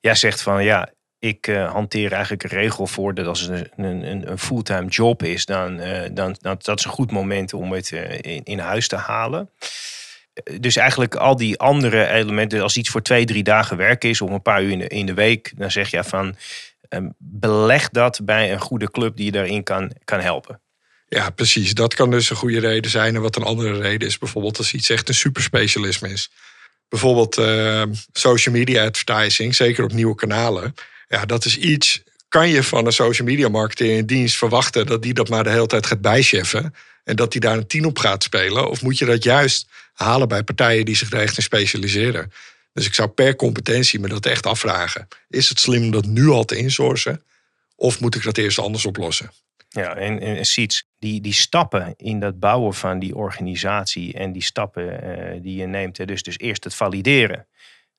Jij 0.00 0.14
zegt 0.14 0.42
van 0.42 0.64
ja, 0.64 0.92
ik 1.20 1.46
uh, 1.46 1.72
hanteer 1.72 2.12
eigenlijk 2.12 2.42
een 2.42 2.50
regel 2.50 2.86
voor 2.86 3.14
dat 3.14 3.26
als 3.26 3.40
het 3.40 3.70
een, 3.76 3.84
een, 3.84 4.30
een 4.30 4.38
fulltime 4.38 4.88
job 4.88 5.22
is, 5.22 5.46
dan, 5.46 5.80
uh, 5.80 6.00
dan 6.12 6.36
dat, 6.40 6.64
dat 6.64 6.78
is 6.78 6.84
een 6.84 6.90
goed 6.90 7.10
moment 7.10 7.52
om 7.52 7.72
het 7.72 7.90
in, 8.20 8.44
in 8.44 8.58
huis 8.58 8.88
te 8.88 8.96
halen 8.96 9.50
dus 10.60 10.76
eigenlijk 10.76 11.14
al 11.14 11.36
die 11.36 11.58
andere 11.58 12.08
elementen, 12.08 12.60
als 12.60 12.76
iets 12.76 12.88
voor 12.88 13.02
twee, 13.02 13.24
drie 13.24 13.42
dagen 13.42 13.76
werk 13.76 14.04
is, 14.04 14.20
of 14.20 14.30
een 14.30 14.42
paar 14.42 14.62
uur 14.62 14.70
in 14.70 14.78
de, 14.78 14.88
in 14.88 15.06
de 15.06 15.14
week, 15.14 15.52
dan 15.56 15.70
zeg 15.70 15.90
je 15.90 16.04
van 16.04 16.36
um, 16.88 17.14
beleg 17.18 17.88
dat 17.88 18.20
bij 18.24 18.52
een 18.52 18.60
goede 18.60 18.90
club 18.90 19.16
die 19.16 19.24
je 19.24 19.32
daarin 19.32 19.62
kan, 19.62 19.92
kan 20.04 20.20
helpen. 20.20 20.60
Ja, 21.08 21.30
precies. 21.30 21.74
Dat 21.74 21.94
kan 21.94 22.10
dus 22.10 22.30
een 22.30 22.36
goede 22.36 22.60
reden 22.60 22.90
zijn. 22.90 23.14
En 23.14 23.20
wat 23.20 23.36
een 23.36 23.42
andere 23.42 23.80
reden 23.80 24.08
is, 24.08 24.18
bijvoorbeeld 24.18 24.58
als 24.58 24.72
iets 24.72 24.90
echt 24.90 25.08
een 25.08 25.14
superspecialisme 25.14 26.08
is. 26.08 26.30
Bijvoorbeeld 26.88 27.38
uh, 27.38 27.82
social 28.12 28.54
media 28.54 28.84
advertising, 28.84 29.54
zeker 29.54 29.84
op 29.84 29.92
nieuwe 29.92 30.14
kanalen. 30.14 30.74
Ja, 31.10 31.24
dat 31.24 31.44
is 31.44 31.58
iets. 31.58 32.02
Kan 32.28 32.48
je 32.48 32.62
van 32.62 32.86
een 32.86 32.92
social 32.92 33.26
media 33.28 33.48
marketeer 33.48 33.96
in 33.96 34.06
dienst 34.06 34.36
verwachten 34.36 34.86
dat 34.86 35.02
die 35.02 35.14
dat 35.14 35.28
maar 35.28 35.44
de 35.44 35.50
hele 35.50 35.66
tijd 35.66 35.86
gaat 35.86 36.00
bijcheffen? 36.00 36.74
En 37.04 37.16
dat 37.16 37.32
die 37.32 37.40
daar 37.40 37.56
een 37.56 37.66
tien 37.66 37.84
op 37.84 37.98
gaat 37.98 38.22
spelen? 38.22 38.70
Of 38.70 38.82
moet 38.82 38.98
je 38.98 39.04
dat 39.04 39.24
juist 39.24 39.68
halen 39.92 40.28
bij 40.28 40.42
partijen 40.42 40.84
die 40.84 40.96
zich 40.96 41.12
er 41.12 41.20
echt 41.20 41.36
in 41.36 41.42
specialiseren? 41.42 42.32
Dus 42.72 42.86
ik 42.86 42.94
zou 42.94 43.08
per 43.08 43.36
competentie 43.36 44.00
me 44.00 44.08
dat 44.08 44.26
echt 44.26 44.46
afvragen. 44.46 45.08
Is 45.28 45.48
het 45.48 45.60
slim 45.60 45.82
om 45.82 45.90
dat 45.90 46.06
nu 46.06 46.28
al 46.28 46.44
te 46.44 46.56
insourcen? 46.56 47.22
Of 47.76 48.00
moet 48.00 48.14
ik 48.14 48.22
dat 48.22 48.36
eerst 48.38 48.58
anders 48.58 48.86
oplossen? 48.86 49.30
Ja, 49.68 49.94
en, 49.96 50.20
en 50.20 50.44
die, 50.98 51.20
die 51.20 51.32
stappen 51.32 51.94
in 51.96 52.20
dat 52.20 52.40
bouwen 52.40 52.74
van 52.74 52.98
die 52.98 53.16
organisatie 53.16 54.14
en 54.14 54.32
die 54.32 54.42
stappen 54.42 55.04
uh, 55.04 55.42
die 55.42 55.56
je 55.56 55.66
neemt, 55.66 55.98
hè, 55.98 56.04
dus, 56.04 56.22
dus 56.22 56.38
eerst 56.38 56.64
het 56.64 56.74
valideren, 56.74 57.46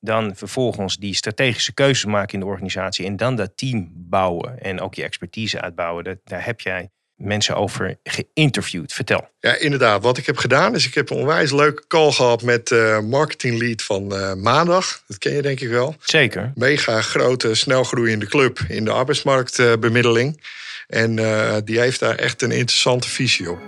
dan 0.02 0.36
vervolgens 0.36 0.98
die 0.98 1.16
strategische 1.16 1.74
keuzes 1.74 2.06
maken 2.06 2.34
in 2.34 2.40
de 2.40 2.46
organisatie 2.46 3.06
en 3.06 3.16
dan 3.16 3.36
dat 3.36 3.58
team 3.58 3.92
bouwen 3.94 4.60
en 4.60 4.82
ook 4.82 4.94
je 4.94 5.04
expertise 5.04 5.62
uitbouwen, 5.62 6.04
dat, 6.04 6.18
daar 6.24 6.46
heb 6.46 6.62
jij 6.62 6.90
mensen 7.16 7.56
over 7.56 7.98
geïnterviewd. 8.04 8.94
Vertel. 8.94 9.30
Ja, 9.40 9.56
inderdaad. 9.56 10.04
Wat 10.04 10.18
ik 10.18 10.26
heb 10.26 10.38
gedaan 10.38 10.76
is, 10.76 10.88
ik 10.88 10.94
heb 10.94 11.10
een 11.10 11.18
onwijs 11.18 11.52
leuke 11.52 11.88
call 11.88 12.12
gehad 12.12 12.42
met 12.42 12.70
uh, 12.70 13.00
marketinglead 13.00 13.82
van 13.82 14.14
uh, 14.14 14.34
Maandag. 14.34 15.04
Dat 15.08 15.18
ken 15.18 15.34
je 15.34 15.42
denk 15.42 15.60
ik 15.60 15.70
wel. 15.70 15.96
Zeker. 16.00 16.52
Mega 16.56 17.02
grote, 17.02 17.56
snel 17.56 17.84
groeiende 17.84 18.26
club 18.26 18.60
in 18.68 18.86
de 18.86 18.92
arbeidsmarktbemiddeling. 18.92 20.44
en 20.88 21.18
uh, 21.18 21.56
die 21.64 21.80
heeft 21.80 22.00
daar 22.00 22.16
echt 22.16 22.42
een 22.42 22.52
interessante 22.52 23.10
visie 23.10 23.52
op. 23.52 23.60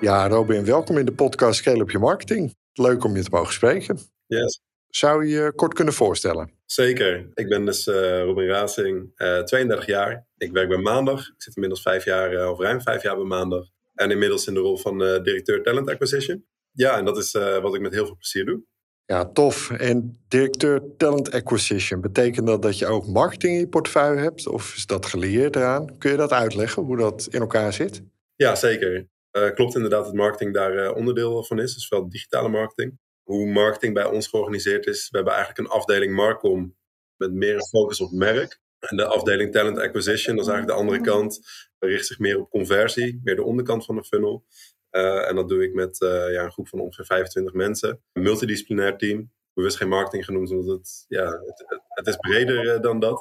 Ja, 0.00 0.28
Robin, 0.28 0.64
welkom 0.64 0.98
in 0.98 1.04
de 1.04 1.12
podcast 1.12 1.58
Scale 1.58 1.80
Up 1.80 1.90
Je 1.90 1.98
Marketing. 1.98 2.54
Leuk 2.78 3.04
om 3.04 3.16
je 3.16 3.22
te 3.22 3.30
mogen 3.30 3.52
spreken. 3.52 3.98
Yes. 4.26 4.60
Zou 4.88 5.26
je 5.26 5.34
je 5.34 5.52
kort 5.54 5.74
kunnen 5.74 5.94
voorstellen? 5.94 6.50
Zeker. 6.66 7.30
Ik 7.34 7.48
ben 7.48 7.64
dus 7.64 7.86
uh, 7.86 8.22
Robin 8.22 8.46
Racing, 8.46 9.12
uh, 9.16 9.38
32 9.38 9.86
jaar. 9.86 10.26
Ik 10.36 10.52
werk 10.52 10.68
bij 10.68 10.78
Maandag. 10.78 11.20
Ik 11.20 11.34
zit 11.36 11.54
inmiddels 11.54 11.82
vijf 11.82 12.04
jaar, 12.04 12.32
uh, 12.32 12.50
of 12.50 12.58
ruim 12.58 12.82
vijf 12.82 13.02
jaar 13.02 13.16
bij 13.16 13.24
Maandag. 13.24 13.66
En 13.94 14.10
inmiddels 14.10 14.46
in 14.46 14.54
de 14.54 14.60
rol 14.60 14.76
van 14.76 14.98
directeur 14.98 15.62
Talent 15.62 15.90
Acquisition. 15.90 16.46
Ja, 16.72 16.98
en 16.98 17.04
dat 17.04 17.16
is 17.16 17.32
wat 17.32 17.74
ik 17.74 17.80
met 17.80 17.92
heel 17.92 18.06
veel 18.06 18.16
plezier 18.16 18.44
doe. 18.44 18.62
Ja, 19.10 19.24
tof. 19.24 19.70
En 19.70 20.18
directeur 20.28 20.82
Talent 20.96 21.32
Acquisition, 21.32 22.00
betekent 22.00 22.46
dat 22.46 22.62
dat 22.62 22.78
je 22.78 22.86
ook 22.86 23.06
marketing 23.06 23.52
in 23.52 23.58
je 23.58 23.68
portefeuille 23.68 24.20
hebt? 24.20 24.48
Of 24.48 24.74
is 24.74 24.86
dat 24.86 25.06
gelieerd 25.06 25.56
eraan? 25.56 25.98
Kun 25.98 26.10
je 26.10 26.16
dat 26.16 26.32
uitleggen, 26.32 26.82
hoe 26.82 26.96
dat 26.96 27.28
in 27.30 27.40
elkaar 27.40 27.72
zit? 27.72 28.02
Ja, 28.36 28.54
zeker. 28.54 29.08
Klopt 29.54 29.74
inderdaad 29.74 30.04
dat 30.04 30.14
marketing 30.14 30.54
daar 30.54 30.92
onderdeel 30.92 31.44
van 31.44 31.60
is. 31.60 31.74
Dus 31.74 31.88
vooral 31.88 32.08
digitale 32.08 32.48
marketing 32.48 32.98
hoe 33.28 33.46
marketing 33.46 33.94
bij 33.94 34.04
ons 34.04 34.26
georganiseerd 34.26 34.86
is. 34.86 35.10
We 35.10 35.16
hebben 35.16 35.34
eigenlijk 35.34 35.68
een 35.68 35.76
afdeling 35.76 36.14
Marcom 36.14 36.76
met 37.16 37.32
meer 37.32 37.54
een 37.54 37.66
focus 37.66 38.00
op 38.00 38.12
merk. 38.12 38.60
En 38.78 38.96
de 38.96 39.04
afdeling 39.04 39.52
Talent 39.52 39.78
Acquisition, 39.78 40.36
dat 40.36 40.46
is 40.46 40.50
eigenlijk 40.50 40.78
de 40.78 40.84
andere 40.84 41.00
kant, 41.00 41.40
richt 41.78 42.06
zich 42.06 42.18
meer 42.18 42.38
op 42.38 42.50
conversie, 42.50 43.20
meer 43.24 43.36
de 43.36 43.42
onderkant 43.42 43.84
van 43.84 43.96
de 43.96 44.04
funnel. 44.04 44.44
Uh, 44.90 45.28
en 45.28 45.34
dat 45.34 45.48
doe 45.48 45.64
ik 45.64 45.74
met 45.74 46.00
uh, 46.00 46.32
ja, 46.32 46.44
een 46.44 46.52
groep 46.52 46.68
van 46.68 46.80
ongeveer 46.80 47.04
25 47.04 47.52
mensen. 47.52 48.02
Een 48.12 48.22
multidisciplinair 48.22 48.96
team. 48.96 49.32
Bewust 49.58 49.76
geen 49.76 49.88
marketing 49.88 50.24
genoemd, 50.24 50.50
omdat 50.50 50.78
het, 50.78 51.04
ja, 51.08 51.24
het, 51.24 51.64
het 51.88 52.06
is 52.06 52.16
breder 52.16 52.64
uh, 52.64 52.80
dan 52.80 53.00
dat. 53.00 53.20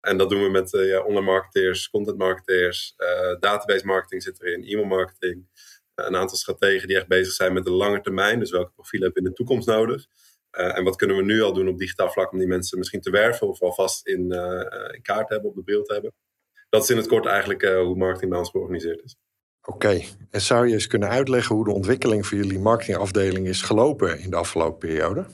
En 0.00 0.16
dat 0.16 0.30
doen 0.30 0.42
we 0.42 0.48
met 0.48 0.70
ja, 0.70 1.00
online 1.00 1.26
marketeers, 1.26 1.90
content 1.90 2.18
marketeers, 2.18 2.94
database 3.40 3.86
marketing 3.86 4.22
zit 4.22 4.42
erin, 4.42 4.64
e-mail 4.64 4.86
marketing 4.86 5.48
een 5.94 6.16
aantal 6.16 6.36
strategen 6.36 6.88
die 6.88 6.96
echt 6.96 7.08
bezig 7.08 7.32
zijn 7.32 7.52
met 7.52 7.64
de 7.64 7.70
lange 7.70 8.00
termijn. 8.00 8.38
Dus 8.38 8.50
welke 8.50 8.72
profielen 8.72 9.04
hebben 9.06 9.22
we 9.22 9.28
in 9.28 9.34
de 9.34 9.44
toekomst 9.44 9.68
nodig? 9.68 10.06
En 10.50 10.84
wat 10.84 10.96
kunnen 10.96 11.16
we 11.16 11.22
nu 11.22 11.42
al 11.42 11.52
doen 11.52 11.68
op 11.68 11.78
digitaal 11.78 12.10
vlak 12.10 12.32
om 12.32 12.38
die 12.38 12.48
mensen 12.48 12.78
misschien 12.78 13.00
te 13.00 13.10
werven 13.10 13.48
of 13.48 13.62
alvast 13.62 14.06
in, 14.06 14.20
in 14.92 15.02
kaart 15.02 15.26
te 15.26 15.32
hebben, 15.32 15.50
op 15.50 15.56
de 15.56 15.62
bril 15.62 15.82
te 15.82 15.92
hebben? 15.92 16.14
Dat 16.68 16.82
is 16.82 16.90
in 16.90 16.96
het 16.96 17.06
kort 17.06 17.26
eigenlijk 17.26 17.62
hoe 17.62 17.96
marketing 17.96 18.30
bij 18.30 18.38
ons 18.38 18.50
georganiseerd 18.50 19.04
is. 19.04 19.16
Oké, 19.62 20.00
en 20.30 20.40
zou 20.40 20.66
je 20.66 20.72
eens 20.72 20.86
kunnen 20.86 21.08
uitleggen 21.08 21.56
hoe 21.56 21.64
de 21.64 21.72
ontwikkeling 21.72 22.26
voor 22.26 22.38
jullie 22.38 22.58
marketingafdeling 22.58 23.46
is 23.46 23.62
gelopen 23.62 24.18
in 24.18 24.30
de 24.30 24.36
afgelopen 24.36 24.78
periode? 24.78 25.26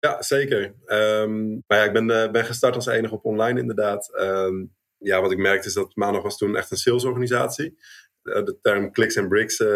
Ja, 0.00 0.22
zeker. 0.22 0.74
Um, 0.86 1.62
maar 1.66 1.78
ja, 1.78 1.84
ik 1.84 1.92
ben, 1.92 2.32
ben 2.32 2.44
gestart 2.44 2.74
als 2.74 2.86
enige 2.86 3.14
op 3.14 3.24
online 3.24 3.60
inderdaad. 3.60 4.10
Um, 4.20 4.74
ja, 4.98 5.20
wat 5.20 5.32
ik 5.32 5.38
merkte 5.38 5.68
is 5.68 5.74
dat 5.74 5.94
Maandag 5.94 6.22
was 6.22 6.36
toen 6.36 6.56
echt 6.56 6.70
een 6.70 6.76
salesorganisatie. 6.76 7.78
Eh, 8.22 8.44
de 8.44 8.58
term 8.62 8.92
clicks 8.92 9.14
en 9.14 9.28
bricks 9.28 9.58
uh, 9.58 9.68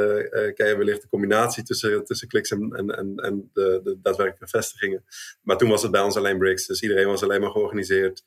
ken 0.54 0.68
je 0.68 0.76
wellicht 0.76 1.02
de 1.02 1.08
combinatie 1.08 1.62
tussen, 1.62 2.04
tussen 2.04 2.28
clicks 2.28 2.50
en, 2.50 2.70
en, 2.70 3.14
en 3.16 3.50
de, 3.52 3.80
de 3.82 4.00
daadwerkelijke 4.02 4.58
vestigingen. 4.58 5.04
Maar 5.42 5.56
toen 5.56 5.68
was 5.68 5.82
het 5.82 5.90
bij 5.90 6.00
ons 6.00 6.16
alleen 6.16 6.38
bricks, 6.38 6.66
dus 6.66 6.82
iedereen 6.82 7.06
was 7.06 7.22
alleen 7.22 7.40
maar 7.40 7.50
georganiseerd 7.50 8.24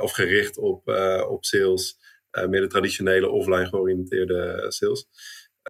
of 0.00 0.12
gericht 0.12 0.58
op, 0.58 0.88
op 1.28 1.44
sales, 1.44 1.98
meer 2.48 2.60
de 2.60 2.66
traditionele 2.66 3.28
offline 3.28 3.66
georiënteerde 3.66 4.64
sales. 4.68 5.08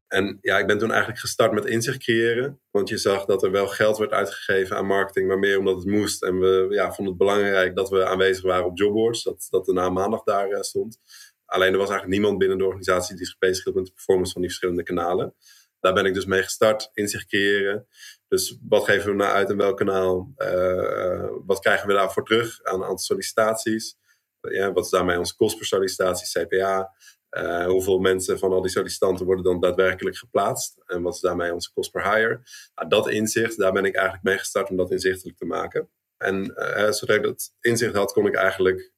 En 0.06 0.38
ja, 0.40 0.58
ik 0.58 0.66
ben 0.66 0.78
toen 0.78 0.90
eigenlijk 0.90 1.20
gestart 1.20 1.52
met 1.52 1.66
inzicht 1.66 1.98
creëren. 1.98 2.60
Want 2.70 2.88
je 2.88 2.98
zag 2.98 3.24
dat 3.24 3.42
er 3.42 3.50
wel 3.50 3.68
geld 3.68 3.98
werd 3.98 4.12
uitgegeven 4.12 4.76
aan 4.76 4.86
marketing, 4.86 5.28
maar 5.28 5.38
meer 5.38 5.58
omdat 5.58 5.76
het 5.76 5.86
moest. 5.86 6.22
En 6.22 6.38
we 6.38 6.66
ja, 6.70 6.92
vonden 6.92 7.14
het 7.14 7.16
belangrijk 7.16 7.76
dat 7.76 7.88
we 7.88 8.06
aanwezig 8.06 8.44
waren 8.44 8.66
op 8.66 8.78
jobboards. 8.78 9.22
Dat, 9.22 9.46
dat 9.50 9.64
de 9.64 9.72
naam 9.72 9.92
maandag 9.92 10.22
daar 10.22 10.64
stond. 10.64 11.00
Alleen 11.44 11.72
er 11.72 11.78
was 11.78 11.88
eigenlijk 11.88 12.18
niemand 12.18 12.38
binnen 12.38 12.58
de 12.58 12.64
organisatie 12.64 13.16
die 13.16 13.26
zich 13.26 13.38
bezig 13.38 13.74
met 13.74 13.84
de 13.84 13.92
performance 13.92 14.32
van 14.32 14.40
die 14.40 14.50
verschillende 14.50 14.82
kanalen. 14.82 15.34
Daar 15.80 15.94
ben 15.94 16.04
ik 16.04 16.14
dus 16.14 16.24
mee 16.24 16.42
gestart, 16.42 16.90
inzicht 16.92 17.26
creëren. 17.26 17.86
Dus 18.28 18.58
wat 18.68 18.84
geven 18.84 19.10
we 19.10 19.16
nou 19.16 19.32
uit 19.32 19.50
in 19.50 19.56
welk 19.56 19.76
kanaal? 19.76 20.32
Uh, 20.36 21.28
wat 21.46 21.60
krijgen 21.60 21.88
we 21.88 21.94
daarvoor 21.94 22.24
terug 22.24 22.62
aan 22.62 22.82
aantal 22.82 22.98
sollicitaties? 22.98 23.96
Ja, 24.40 24.72
wat 24.72 24.84
is 24.84 24.90
daarmee 24.90 25.18
onze 25.18 25.36
kost 25.36 25.56
per 25.56 25.66
sollicitatie, 25.66 26.44
CPA? 26.44 26.92
Eh, 27.28 27.66
hoeveel 27.66 27.98
mensen 27.98 28.38
van 28.38 28.52
al 28.52 28.62
die 28.62 28.70
sollicitanten 28.70 29.26
worden 29.26 29.44
dan 29.44 29.60
daadwerkelijk 29.60 30.16
geplaatst? 30.16 30.82
En 30.86 31.02
wat 31.02 31.14
is 31.14 31.20
daarmee 31.20 31.52
onze 31.52 31.72
kost 31.72 31.90
per 31.90 32.12
hire? 32.12 32.40
Nou, 32.74 32.88
dat 32.88 33.08
inzicht, 33.08 33.58
daar 33.58 33.72
ben 33.72 33.84
ik 33.84 33.94
eigenlijk 33.94 34.24
mee 34.24 34.38
gestart 34.38 34.70
om 34.70 34.76
dat 34.76 34.90
inzichtelijk 34.90 35.38
te 35.38 35.44
maken. 35.44 35.88
En 36.16 36.54
uh, 36.56 36.90
zodra 36.90 37.14
ik 37.14 37.22
dat 37.22 37.54
inzicht 37.60 37.94
had, 37.94 38.12
kon 38.12 38.26
ik 38.26 38.34
eigenlijk 38.34 38.92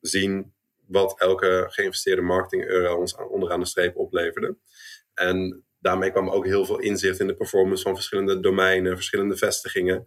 zien 0.00 0.54
wat 0.86 1.20
elke 1.20 1.66
geïnvesteerde 1.68 2.22
marketing 2.22 2.64
euro 2.64 2.96
ons 2.96 3.16
onderaan 3.30 3.60
de 3.60 3.66
streep 3.66 3.96
opleverde. 3.96 4.56
En 5.14 5.64
daarmee 5.78 6.10
kwam 6.10 6.30
ook 6.30 6.46
heel 6.46 6.64
veel 6.64 6.78
inzicht 6.78 7.20
in 7.20 7.26
de 7.26 7.34
performance 7.34 7.82
van 7.82 7.94
verschillende 7.94 8.40
domeinen, 8.40 8.94
verschillende 8.94 9.36
vestigingen. 9.36 10.06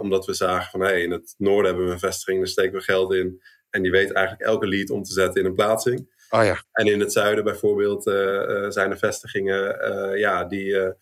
Omdat 0.00 0.26
we 0.26 0.34
zagen 0.34 0.70
van 0.70 0.80
hey, 0.80 1.02
in 1.02 1.10
het 1.10 1.34
noorden 1.38 1.66
hebben 1.66 1.86
we 1.86 1.92
een 1.92 1.98
vestiging, 1.98 2.38
daar 2.38 2.48
steken 2.48 2.78
we 2.78 2.84
geld 2.84 3.12
in. 3.12 3.42
En 3.70 3.82
die 3.82 3.90
weet 3.90 4.12
eigenlijk 4.12 4.46
elke 4.46 4.66
lead 4.66 4.90
om 4.90 5.02
te 5.02 5.12
zetten 5.12 5.40
in 5.40 5.46
een 5.46 5.54
plaatsing. 5.54 6.13
Oh 6.30 6.44
ja. 6.44 6.64
En 6.72 6.86
in 6.86 7.00
het 7.00 7.12
zuiden 7.12 7.44
bijvoorbeeld 7.44 8.06
uh, 8.06 8.14
uh, 8.14 8.70
zijn 8.70 8.90
er 8.90 8.98
vestigingen 8.98 10.18
ja, 10.18 10.44
die 10.44 10.94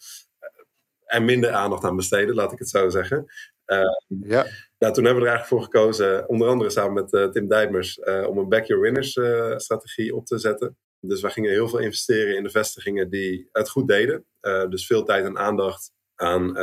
er 1.05 1.23
minder 1.23 1.51
aandacht 1.51 1.85
aan 1.85 1.97
besteden, 1.97 2.35
laat 2.35 2.53
ik 2.53 2.59
het 2.59 2.69
zo 2.69 2.89
zeggen. 2.89 3.27
Uh, 3.67 4.29
ja. 4.31 4.47
Nou, 4.79 4.95
toen 4.95 5.05
hebben 5.05 5.23
we 5.23 5.29
er 5.29 5.35
eigenlijk 5.35 5.47
voor 5.47 5.63
gekozen, 5.63 6.29
onder 6.29 6.49
andere 6.49 6.71
samen 6.71 6.93
met 6.93 7.13
uh, 7.13 7.29
Tim 7.29 7.49
Dijmers, 7.49 7.99
uh, 7.99 8.27
om 8.29 8.39
een 8.39 8.49
Back 8.49 8.67
Your 8.67 8.83
Winners 8.83 9.11
strategie 9.57 10.17
op 10.17 10.27
te 10.27 10.39
zetten. 10.39 10.77
Dus 11.01 11.21
wij 11.21 11.31
gingen 11.31 11.51
heel 11.51 11.69
veel 11.69 11.79
investeren 11.79 12.37
in 12.37 12.43
de 12.43 12.51
vestigingen 12.51 13.11
die 13.11 13.49
het 13.53 13.71
goed 13.71 13.89
deden. 13.89 14.25
dus 14.69 14.87
veel 14.87 15.05
tijd 15.05 15.25
en 15.25 15.39
aandacht 15.39 15.93
aan 16.15 16.57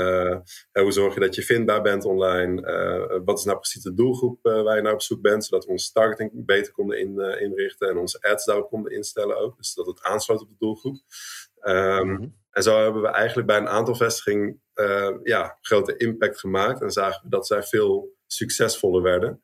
hoe 0.72 0.92
zorg 0.92 1.14
je 1.14 1.20
dat 1.20 1.36
je 1.36 1.42
vindbaar 1.42 1.82
bent 1.82 2.06
online. 2.06 3.22
wat 3.26 3.38
is 3.38 3.46
nou 3.46 3.58
precies 3.58 3.84
de 3.84 3.94
doelgroep 3.94 4.40
waar 4.42 4.76
je 4.76 4.82
naar 4.82 4.94
op 4.94 5.02
zoek 5.02 5.22
bent, 5.22 5.46
zodat 5.46 5.66
we 5.66 5.72
onze 5.72 5.92
targeting 5.92 6.46
beter 6.46 6.74
konden 6.74 7.00
in, 7.00 7.20
inrichten 7.40 7.90
en 7.90 7.98
onze 7.98 8.22
ads 8.22 8.46
daarop 8.46 8.70
konden 8.70 8.92
instellen 8.92 9.38
ook. 9.38 9.58
Dus 9.58 9.74
dat 9.74 9.86
het 9.86 10.04
aansloot 10.04 10.42
op 10.42 10.50
de 10.50 10.56
doelgroep. 10.58 10.96
Um, 11.64 12.38
En 12.50 12.64
zo 12.64 12.82
hebben 12.82 13.02
we 13.02 13.08
eigenlijk 13.08 13.48
bij 13.48 13.58
een 13.58 13.68
aantal 13.68 13.96
vestigingen 13.96 14.62
uh, 14.76 15.18
ja, 15.24 15.58
grote 15.62 15.98
impact 15.98 16.40
gemaakt. 16.40 16.82
En 16.82 16.92
zagen 16.92 17.24
we 17.24 17.30
dat 17.30 17.48
zij 17.48 17.64
veel 17.64 18.16
succesvoller 18.28 19.02
werden. 19.02 19.44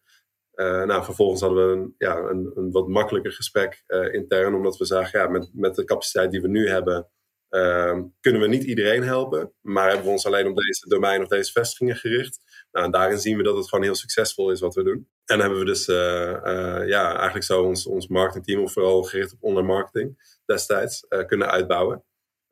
Uh, 0.55 0.83
nou, 0.83 1.03
vervolgens 1.03 1.41
hadden 1.41 1.67
we 1.67 1.73
een, 1.73 1.95
ja, 1.97 2.17
een, 2.17 2.51
een 2.55 2.71
wat 2.71 2.87
makkelijker 2.87 3.31
gesprek 3.31 3.83
uh, 3.87 4.13
intern. 4.13 4.55
Omdat 4.55 4.77
we 4.77 4.85
zagen, 4.85 5.19
ja, 5.19 5.27
met, 5.27 5.49
met 5.53 5.75
de 5.75 5.83
capaciteit 5.83 6.31
die 6.31 6.41
we 6.41 6.47
nu 6.47 6.69
hebben... 6.69 7.09
Ehm, 7.55 8.03
kunnen 8.19 8.41
we 8.41 8.47
niet 8.47 8.63
iedereen 8.63 9.03
helpen. 9.03 9.53
Maar 9.61 9.87
hebben 9.87 10.05
we 10.05 10.11
ons 10.11 10.25
alleen 10.25 10.47
op 10.47 10.55
deze 10.55 10.87
domein 10.87 11.21
of 11.21 11.27
deze 11.27 11.51
vestigingen 11.51 11.95
gericht. 11.95 12.39
Nou, 12.71 12.85
en 12.85 12.91
daarin 12.91 13.19
zien 13.19 13.37
we 13.37 13.43
dat 13.43 13.57
het 13.57 13.69
gewoon 13.69 13.83
heel 13.83 13.95
succesvol 13.95 14.51
is 14.51 14.59
wat 14.59 14.75
we 14.75 14.83
doen. 14.83 15.09
En 15.25 15.39
hebben 15.39 15.59
we 15.59 15.65
dus 15.65 15.85
ja, 15.85 17.15
eigenlijk 17.15 17.43
zo 17.43 17.63
ons, 17.63 17.87
ons 17.87 18.07
marketingteam... 18.07 18.63
of 18.63 18.73
vooral 18.73 19.03
gericht 19.03 19.33
op 19.33 19.43
online 19.43 19.67
marketing 19.67 20.39
destijds 20.45 21.05
kunnen 21.27 21.51
uitbouwen. 21.51 22.03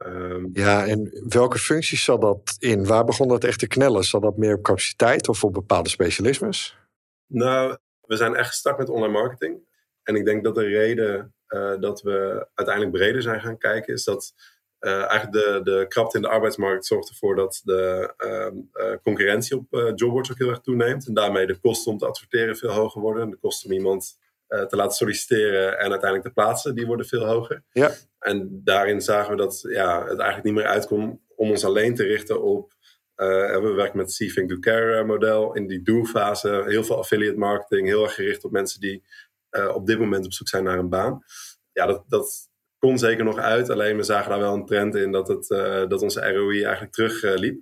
Um, 0.05 0.49
ja, 0.53 0.87
en 0.87 1.23
welke 1.27 1.57
functies 1.57 2.03
zat 2.03 2.21
dat 2.21 2.55
in? 2.59 2.85
Waar 2.85 3.03
begon 3.03 3.27
dat 3.27 3.43
echt 3.43 3.59
te 3.59 3.67
knellen? 3.67 4.03
Zat 4.03 4.21
dat 4.21 4.37
meer 4.37 4.55
op 4.55 4.63
capaciteit 4.63 5.27
of 5.27 5.43
op 5.43 5.53
bepaalde 5.53 5.89
specialismes? 5.89 6.77
Nou, 7.27 7.77
we 8.01 8.15
zijn 8.15 8.35
echt 8.35 8.47
gestart 8.47 8.77
met 8.77 8.89
online 8.89 9.13
marketing. 9.13 9.59
En 10.03 10.15
ik 10.15 10.25
denk 10.25 10.43
dat 10.43 10.55
de 10.55 10.65
reden 10.65 11.33
dat 11.79 12.01
we 12.01 12.47
uiteindelijk 12.53 12.95
breder 12.95 13.21
zijn 13.21 13.41
gaan 13.41 13.57
kijken, 13.57 13.93
is 13.93 14.03
dat 14.03 14.33
eigenlijk 14.89 15.31
de, 15.31 15.59
de 15.63 15.85
krapte 15.87 16.17
in 16.17 16.23
de 16.23 16.29
arbeidsmarkt 16.29 16.85
zorgt 16.85 17.09
ervoor 17.09 17.35
dat 17.35 17.61
de 17.63 18.13
uh, 18.17 18.95
concurrentie 19.03 19.57
op 19.57 19.93
jobboards 19.95 20.31
ook 20.31 20.37
heel 20.37 20.49
erg 20.49 20.59
toeneemt. 20.59 21.07
En 21.07 21.13
daarmee 21.13 21.47
de 21.47 21.59
kosten 21.59 21.91
om 21.91 21.97
te 21.97 22.05
adverteren 22.05 22.57
veel 22.57 22.71
hoger 22.71 23.01
worden. 23.01 23.29
De 23.29 23.37
kosten 23.37 23.69
om 23.69 23.75
iemand 23.75 24.21
te 24.47 24.75
laten 24.75 24.95
solliciteren 24.95 25.79
en 25.79 25.91
uiteindelijk 25.91 26.23
te 26.23 26.33
plaatsen, 26.33 26.75
die 26.75 26.85
worden 26.85 27.05
veel 27.05 27.25
hoger. 27.25 27.63
Ja. 27.71 27.91
En 28.19 28.61
daarin 28.63 29.01
zagen 29.01 29.31
we 29.31 29.37
dat 29.37 29.59
ja, 29.69 29.99
het 29.99 30.19
eigenlijk 30.19 30.43
niet 30.43 30.53
meer 30.53 30.65
uitkomt 30.65 31.19
om 31.35 31.49
ons 31.49 31.65
alleen 31.65 31.95
te 31.95 32.03
richten 32.03 32.41
op. 32.41 32.73
Uh, 33.15 33.27
we 33.61 33.73
werken 33.75 33.97
met 33.97 34.17
het 34.17 34.29
C-Think 34.29 34.49
Do 34.49 34.59
Care 34.59 35.03
model 35.03 35.53
in 35.53 35.67
die 35.67 35.81
do-fase. 35.81 36.63
Heel 36.67 36.83
veel 36.83 36.97
affiliate 36.97 37.37
marketing, 37.37 37.87
heel 37.87 38.03
erg 38.03 38.13
gericht 38.13 38.43
op 38.43 38.51
mensen 38.51 38.79
die 38.79 39.03
uh, 39.51 39.75
op 39.75 39.87
dit 39.87 39.99
moment 39.99 40.25
op 40.25 40.33
zoek 40.33 40.47
zijn 40.47 40.63
naar 40.63 40.77
een 40.77 40.89
baan. 40.89 41.23
Ja, 41.71 41.85
dat, 41.85 42.03
dat 42.07 42.49
kon 42.87 42.97
zeker 42.97 43.23
nog 43.23 43.37
uit. 43.37 43.69
Alleen 43.69 43.97
we 43.97 44.03
zagen 44.03 44.29
daar 44.29 44.39
wel 44.39 44.53
een 44.53 44.65
trend 44.65 44.95
in 44.95 45.11
dat, 45.11 45.27
het, 45.27 45.49
uh, 45.49 45.87
dat 45.87 46.01
onze 46.01 46.31
ROI 46.33 46.63
eigenlijk 46.63 46.93
terugliep. 46.93 47.61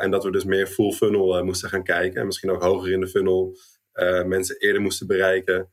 en 0.00 0.10
dat 0.10 0.24
we 0.24 0.30
dus 0.30 0.44
meer 0.44 0.66
full 0.66 0.92
funnel 0.92 1.44
moesten 1.44 1.68
gaan 1.68 1.82
kijken. 1.82 2.20
En 2.20 2.26
misschien 2.26 2.50
ook 2.50 2.62
hoger 2.62 2.92
in 2.92 3.00
de 3.00 3.08
funnel 3.08 3.56
mensen 4.26 4.56
eerder 4.58 4.82
moesten 4.82 5.06
bereiken. 5.06 5.70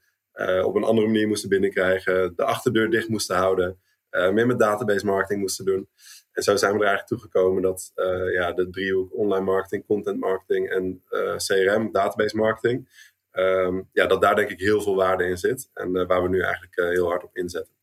op 0.63 0.75
een 0.75 0.84
andere 0.84 1.08
manier 1.08 1.28
moesten 1.28 1.49
binnenkrijgen. 1.49 2.34
De 2.36 2.43
achterdeur 2.43 2.89
dicht 2.89 3.08
moesten 3.08 3.36
houden 3.36 3.80
uh, 4.15 4.30
meer 4.30 4.47
met 4.47 4.60
database 4.60 5.06
marketing 5.06 5.39
moesten 5.39 5.65
doen. 5.65 5.89
En 6.32 6.43
zo 6.43 6.56
zijn 6.56 6.73
we 6.73 6.80
er 6.80 6.86
eigenlijk 6.86 7.08
toegekomen 7.08 7.62
dat 7.62 7.91
uh, 7.95 8.34
ja, 8.34 8.51
de 8.51 8.69
driehoek 8.69 9.15
online 9.15 9.45
marketing, 9.45 9.86
content 9.86 10.19
marketing 10.19 10.69
en 10.69 11.04
uh, 11.10 11.36
CRM, 11.36 11.91
database 11.91 12.36
marketing, 12.36 12.89
um, 13.32 13.89
ja, 13.91 14.06
dat 14.06 14.21
daar 14.21 14.36
denk 14.36 14.49
ik 14.49 14.60
heel 14.60 14.82
veel 14.82 14.95
waarde 14.95 15.23
in 15.23 15.38
zit. 15.38 15.69
En 15.73 16.08
waar 16.08 16.23
we 16.23 16.30
nu 16.30 16.41
eigenlijk 16.41 16.75
heel 16.75 17.08
hard 17.08 17.23
op 17.23 17.38
inzetten. 17.38 17.74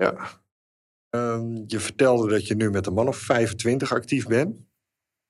Ja. 0.00 0.40
Um, 1.10 1.64
je 1.66 1.80
vertelde 1.80 2.28
dat 2.28 2.46
je 2.46 2.54
nu 2.54 2.70
met 2.70 2.86
een 2.86 2.92
man 2.92 3.08
of 3.08 3.16
25 3.16 3.92
actief 3.92 4.26
bent. 4.26 4.56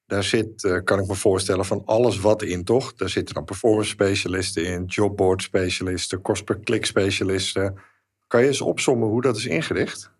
Daar 0.06 0.24
zit, 0.24 0.82
kan 0.84 0.98
ik 0.98 1.06
me 1.06 1.14
voorstellen, 1.14 1.64
van 1.64 1.84
alles 1.84 2.20
wat 2.20 2.42
in, 2.42 2.64
toch? 2.64 2.94
Daar 2.94 3.08
zitten 3.08 3.34
dan 3.34 3.44
performance 3.44 3.90
specialisten 3.90 4.64
in, 4.64 4.84
jobboard 4.84 5.42
specialisten, 5.42 6.20
kost 6.20 6.44
per 6.44 6.60
klik 6.60 6.86
specialisten. 6.86 7.80
Kan 8.26 8.40
je 8.40 8.46
eens 8.46 8.60
opzommen 8.60 9.08
hoe 9.08 9.22
dat 9.22 9.36
is 9.36 9.46
ingericht? 9.46 10.10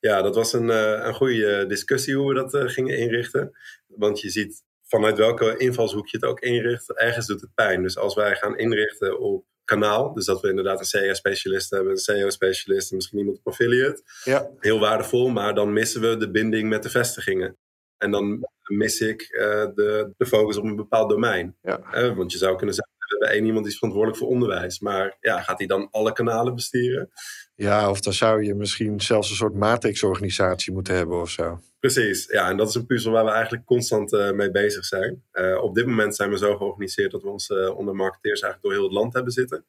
Ja, 0.00 0.22
dat 0.22 0.34
was 0.34 0.52
een, 0.52 0.68
uh, 0.68 1.04
een 1.04 1.14
goede 1.14 1.66
discussie 1.66 2.14
hoe 2.14 2.28
we 2.28 2.34
dat 2.34 2.54
uh, 2.54 2.68
gingen 2.68 2.98
inrichten. 2.98 3.56
Want 3.86 4.20
je 4.20 4.30
ziet 4.30 4.62
vanuit 4.82 5.16
welke 5.16 5.56
invalshoek 5.56 6.08
je 6.08 6.16
het 6.16 6.26
ook 6.26 6.40
inricht, 6.40 6.92
ergens 6.92 7.26
doet 7.26 7.40
het 7.40 7.54
pijn. 7.54 7.82
Dus 7.82 7.96
als 7.96 8.14
wij 8.14 8.36
gaan 8.36 8.58
inrichten 8.58 9.20
op 9.20 9.44
kanaal, 9.64 10.14
dus 10.14 10.24
dat 10.24 10.40
we 10.40 10.48
inderdaad 10.48 10.80
een 10.80 11.00
CA-specialist 11.00 11.70
hebben, 11.70 11.92
een 11.92 11.98
CEO-specialist 11.98 12.90
en 12.90 12.96
misschien 12.96 13.18
iemand 13.18 13.38
op 13.38 13.46
affiliate, 13.46 14.02
ja. 14.24 14.50
heel 14.58 14.78
waardevol, 14.78 15.28
maar 15.28 15.54
dan 15.54 15.72
missen 15.72 16.00
we 16.00 16.16
de 16.16 16.30
binding 16.30 16.68
met 16.68 16.82
de 16.82 16.90
vestigingen. 16.90 17.56
En 17.98 18.10
dan 18.10 18.48
mis 18.64 19.00
ik 19.00 19.28
uh, 19.30 19.40
de, 19.74 20.12
de 20.16 20.26
focus 20.26 20.56
op 20.56 20.64
een 20.64 20.76
bepaald 20.76 21.10
domein. 21.10 21.56
Ja. 21.62 22.14
want 22.14 22.32
je 22.32 22.38
zou 22.38 22.56
kunnen 22.56 22.74
zeggen, 22.74 22.94
we 22.98 23.06
hebben 23.08 23.36
één 23.36 23.44
iemand 23.44 23.64
die 23.64 23.72
is 23.72 23.78
verantwoordelijk 23.78 24.22
voor 24.22 24.32
onderwijs. 24.32 24.80
Maar 24.80 25.16
ja, 25.20 25.40
gaat 25.40 25.58
hij 25.58 25.66
dan 25.66 25.88
alle 25.90 26.12
kanalen 26.12 26.54
besturen? 26.54 27.10
Ja, 27.56 27.90
of 27.90 28.00
dan 28.00 28.12
zou 28.12 28.44
je 28.44 28.54
misschien 28.54 29.00
zelfs 29.00 29.30
een 29.30 29.36
soort 29.36 29.54
matrixorganisatie 29.54 30.72
moeten 30.72 30.94
hebben 30.94 31.20
of 31.20 31.30
zo. 31.30 31.60
Precies, 31.78 32.26
ja, 32.26 32.48
en 32.50 32.56
dat 32.56 32.68
is 32.68 32.74
een 32.74 32.86
puzzel 32.86 33.12
waar 33.12 33.24
we 33.24 33.30
eigenlijk 33.30 33.64
constant 33.64 34.12
uh, 34.12 34.30
mee 34.30 34.50
bezig 34.50 34.84
zijn. 34.84 35.24
Uh, 35.32 35.62
op 35.62 35.74
dit 35.74 35.86
moment 35.86 36.16
zijn 36.16 36.30
we 36.30 36.38
zo 36.38 36.56
georganiseerd 36.56 37.10
dat 37.10 37.22
we 37.22 37.28
onze 37.28 37.54
uh, 37.54 37.76
ondermarketeers 37.76 38.40
eigenlijk 38.40 38.62
door 38.62 38.72
heel 38.72 38.90
het 38.90 39.00
land 39.00 39.14
hebben 39.14 39.32
zitten. 39.32 39.64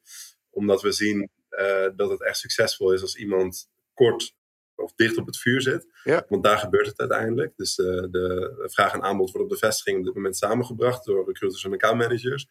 Omdat 0.50 0.82
we 0.82 0.92
zien 0.92 1.30
dat 1.96 2.10
het 2.10 2.22
echt 2.22 2.38
succesvol 2.38 2.92
is 2.92 3.02
als 3.02 3.16
iemand 3.16 3.68
kort 3.94 4.34
of 4.74 4.92
dicht 4.94 5.16
op 5.16 5.26
het 5.26 5.38
vuur 5.38 5.60
zit. 5.60 5.86
Ja. 6.04 6.24
Want 6.28 6.44
daar 6.44 6.58
gebeurt 6.58 6.86
het 6.86 6.98
uiteindelijk. 6.98 7.52
Dus 7.56 7.74
de 7.74 8.66
vraag 8.66 8.92
en 8.92 9.02
aanbod 9.02 9.30
wordt 9.30 9.46
op 9.46 9.52
de 9.52 9.66
vestiging 9.66 9.98
op 9.98 10.04
dit 10.04 10.14
moment 10.14 10.36
samengebracht 10.36 11.04
door 11.04 11.26
recruiters 11.26 11.64
en 11.64 11.72
accountmanagers. 11.72 12.46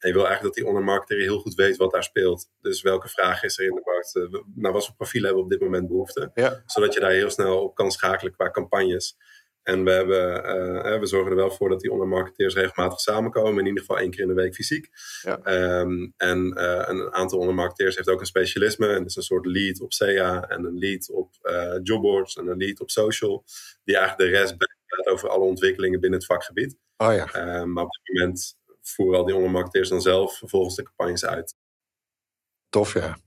En 0.00 0.08
je 0.08 0.14
wil 0.14 0.26
eigenlijk 0.26 0.42
dat 0.42 0.54
die 0.54 0.66
ondermarketer 0.66 1.24
heel 1.24 1.38
goed 1.38 1.54
weet 1.54 1.76
wat 1.76 1.92
daar 1.92 2.04
speelt. 2.04 2.48
Dus 2.60 2.82
welke 2.82 3.08
vraag 3.08 3.42
is 3.42 3.58
er 3.58 3.64
in 3.64 3.74
de 3.74 3.80
markt? 3.84 4.14
Uh, 4.14 4.42
naar 4.54 4.72
wat 4.72 4.86
voor 4.86 4.94
profiel 4.94 5.22
hebben 5.22 5.38
we 5.38 5.44
op 5.44 5.50
dit 5.50 5.60
moment 5.60 5.88
behoefte? 5.88 6.30
Ja. 6.34 6.62
Zodat 6.66 6.94
je 6.94 7.00
daar 7.00 7.10
heel 7.10 7.30
snel 7.30 7.62
op 7.62 7.74
kan 7.74 7.90
schakelen 7.90 8.32
qua 8.32 8.50
campagnes. 8.50 9.16
En 9.62 9.84
we, 9.84 9.90
hebben, 9.90 10.44
uh, 10.92 10.98
we 10.98 11.06
zorgen 11.06 11.30
er 11.30 11.36
wel 11.36 11.50
voor 11.50 11.68
dat 11.68 11.80
die 11.80 11.92
ondermarketeers 11.92 12.54
regelmatig 12.54 13.00
samenkomen. 13.00 13.58
In 13.58 13.66
ieder 13.66 13.80
geval 13.80 13.98
één 13.98 14.10
keer 14.10 14.20
in 14.20 14.28
de 14.28 14.34
week 14.34 14.54
fysiek. 14.54 14.88
Ja. 15.22 15.80
Um, 15.80 16.14
en 16.16 16.52
uh, 16.56 16.82
een 16.86 17.12
aantal 17.14 17.38
ondermarketeers 17.38 17.96
heeft 17.96 18.08
ook 18.08 18.20
een 18.20 18.26
specialisme. 18.26 18.88
En 18.88 18.98
dat 18.98 19.08
is 19.08 19.16
een 19.16 19.22
soort 19.22 19.46
lead 19.46 19.80
op 19.80 19.92
SEA 19.92 20.48
en 20.48 20.64
een 20.64 20.78
lead 20.78 21.10
op 21.10 21.30
jobboards 21.82 22.36
en 22.36 22.46
een 22.46 22.56
lead 22.56 22.80
op 22.80 22.90
social. 22.90 23.44
Die 23.84 23.96
eigenlijk 23.96 24.30
de 24.30 24.38
rest 24.38 24.54
gaat 24.86 25.06
over 25.06 25.28
alle 25.28 25.44
ontwikkelingen 25.44 26.00
binnen 26.00 26.18
het 26.18 26.28
vakgebied. 26.28 26.76
Oh 26.96 27.14
ja. 27.14 27.60
Um, 27.60 27.72
maar 27.72 27.84
op 27.84 27.90
dit 27.90 28.18
moment 28.18 28.58
voeren 28.82 29.18
al 29.18 29.26
die 29.26 29.34
ondermarketeers 29.34 29.88
dan 29.88 30.00
zelf 30.00 30.38
vervolgens 30.38 30.74
de 30.74 30.82
campagnes 30.82 31.24
uit. 31.24 31.54
Tof, 32.68 32.94
ja. 32.94 33.18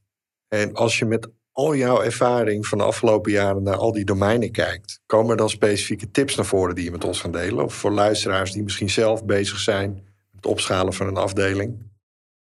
En 0.48 0.74
als 0.74 1.00
je 1.00 1.06
met 1.06 1.30
al 1.52 1.76
jouw 1.76 2.02
ervaring 2.02 2.68
van 2.68 2.78
de 2.78 2.84
afgelopen 2.84 3.32
jaren 3.32 3.64
naar 3.64 3.76
al 3.76 3.92
die 3.92 4.06
domeinen 4.06 4.52
kijkt, 4.52 5.02
komen 5.06 5.32
er 5.32 5.38
dan 5.38 5.50
specifieke 5.50 6.12
tips 6.12 6.36
naar 6.36 6.46
voren 6.46 6.76
die 6.76 6.84
je 6.84 6.92
met 6.92 7.04
ons 7.04 7.22
gaan 7.22 7.32
delen? 7.32 7.64
Of 7.64 7.74
voor 7.74 7.92
luisteraars 7.92 8.52
die 8.52 8.64
misschien 8.64 8.90
zelf 8.90 9.26
bezig 9.26 9.60
zijn 9.60 9.94
met 9.94 10.36
het 10.36 10.46
opschalen 10.46 10.94
van 10.94 11.08
een 11.08 11.18
afdeling? 11.18 11.92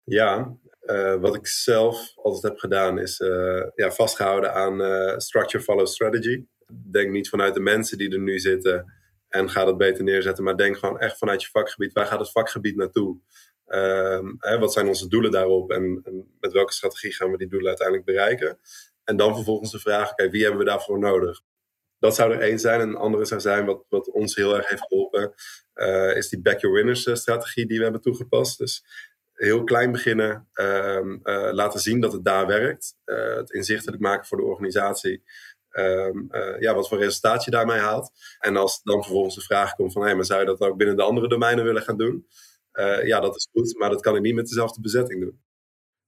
Ja, 0.05 0.57
uh, 0.87 1.15
wat 1.15 1.35
ik 1.35 1.47
zelf 1.47 2.13
altijd 2.17 2.43
heb 2.43 2.59
gedaan 2.59 2.99
is 2.99 3.21
uh, 3.21 3.65
ja, 3.75 3.91
vastgehouden 3.91 4.55
aan 4.55 4.81
uh, 4.81 5.17
structure 5.17 5.65
follow 5.65 5.87
strategy. 5.87 6.45
Denk 6.91 7.11
niet 7.11 7.29
vanuit 7.29 7.55
de 7.55 7.61
mensen 7.61 7.99
die 7.99 8.11
er 8.11 8.21
nu 8.21 8.39
zitten 8.39 8.93
en 9.29 9.51
ga 9.51 9.64
dat 9.64 9.77
beter 9.77 10.05
neerzetten. 10.05 10.45
Maar 10.45 10.57
denk 10.57 10.77
gewoon 10.77 10.99
echt 10.99 11.19
vanuit 11.19 11.43
je 11.43 11.49
vakgebied. 11.49 11.93
Waar 11.93 12.07
gaat 12.07 12.19
het 12.19 12.31
vakgebied 12.31 12.77
naartoe? 12.77 13.19
Um, 13.69 14.37
hè, 14.38 14.59
wat 14.59 14.73
zijn 14.73 14.88
onze 14.88 15.09
doelen 15.09 15.31
daarop? 15.31 15.71
En, 15.71 16.01
en, 16.05 16.37
met 16.41 16.53
welke 16.53 16.73
strategie 16.73 17.12
gaan 17.12 17.31
we 17.31 17.37
die 17.37 17.49
doelen 17.49 17.69
uiteindelijk 17.69 18.07
bereiken? 18.07 18.59
En 19.05 19.17
dan 19.17 19.35
vervolgens 19.35 19.71
de 19.71 19.79
vraag, 19.79 20.11
oké, 20.11 20.31
wie 20.31 20.43
hebben 20.43 20.61
we 20.61 20.67
daarvoor 20.67 20.99
nodig? 20.99 21.41
Dat 21.99 22.14
zou 22.14 22.33
er 22.33 22.41
één 22.41 22.59
zijn. 22.59 22.81
En 22.81 22.88
een 22.88 22.97
andere 22.97 23.25
zou 23.25 23.41
zijn, 23.41 23.64
wat, 23.64 23.85
wat 23.88 24.11
ons 24.11 24.35
heel 24.35 24.57
erg 24.57 24.69
heeft 24.69 24.83
geholpen, 24.83 25.35
uh, 25.75 26.17
is 26.17 26.29
die 26.29 26.41
back 26.41 26.61
your 26.61 26.77
winners 26.77 27.07
uh, 27.07 27.14
strategie 27.14 27.67
die 27.67 27.77
we 27.77 27.83
hebben 27.83 28.03
toegepast. 28.03 28.59
Dus 28.59 28.85
heel 29.35 29.64
klein 29.64 29.93
beginnen, 29.93 30.49
uh, 30.55 31.01
laten 31.53 31.81
zien 31.81 32.01
dat 32.01 32.12
het 32.12 32.25
daar 32.25 32.47
werkt. 32.47 32.97
het 33.05 33.51
inzichtelijk 33.51 34.03
maken 34.03 34.27
voor 34.27 34.37
de 34.37 34.45
organisatie. 34.45 35.23
Um, 35.79 36.29
uh, 36.31 36.61
ja, 36.61 36.75
wat 36.75 36.88
voor 36.88 36.99
resultaat 36.99 37.45
je 37.45 37.51
daarmee 37.51 37.79
haalt. 37.79 38.11
En 38.38 38.57
als 38.57 38.81
dan 38.83 39.03
vervolgens 39.03 39.35
de 39.35 39.41
vraag 39.41 39.75
komt 39.75 39.93
van... 39.93 40.03
Hey, 40.03 40.14
maar 40.14 40.25
zou 40.25 40.41
je 40.41 40.47
dat 40.47 40.61
ook 40.61 40.77
binnen 40.77 40.97
de 40.97 41.03
andere 41.03 41.29
domeinen 41.29 41.64
willen 41.64 41.83
gaan 41.83 41.97
doen? 41.97 42.27
Uh, 42.73 43.07
ja, 43.07 43.21
dat 43.21 43.37
is 43.37 43.49
goed, 43.53 43.79
maar 43.79 43.91
dat 43.91 44.01
kan 44.01 44.17
ik 44.17 44.23
niet 44.23 44.35
met 44.35 44.49
dezelfde 44.49 44.81
bezetting 44.81 45.21
doen. 45.21 45.41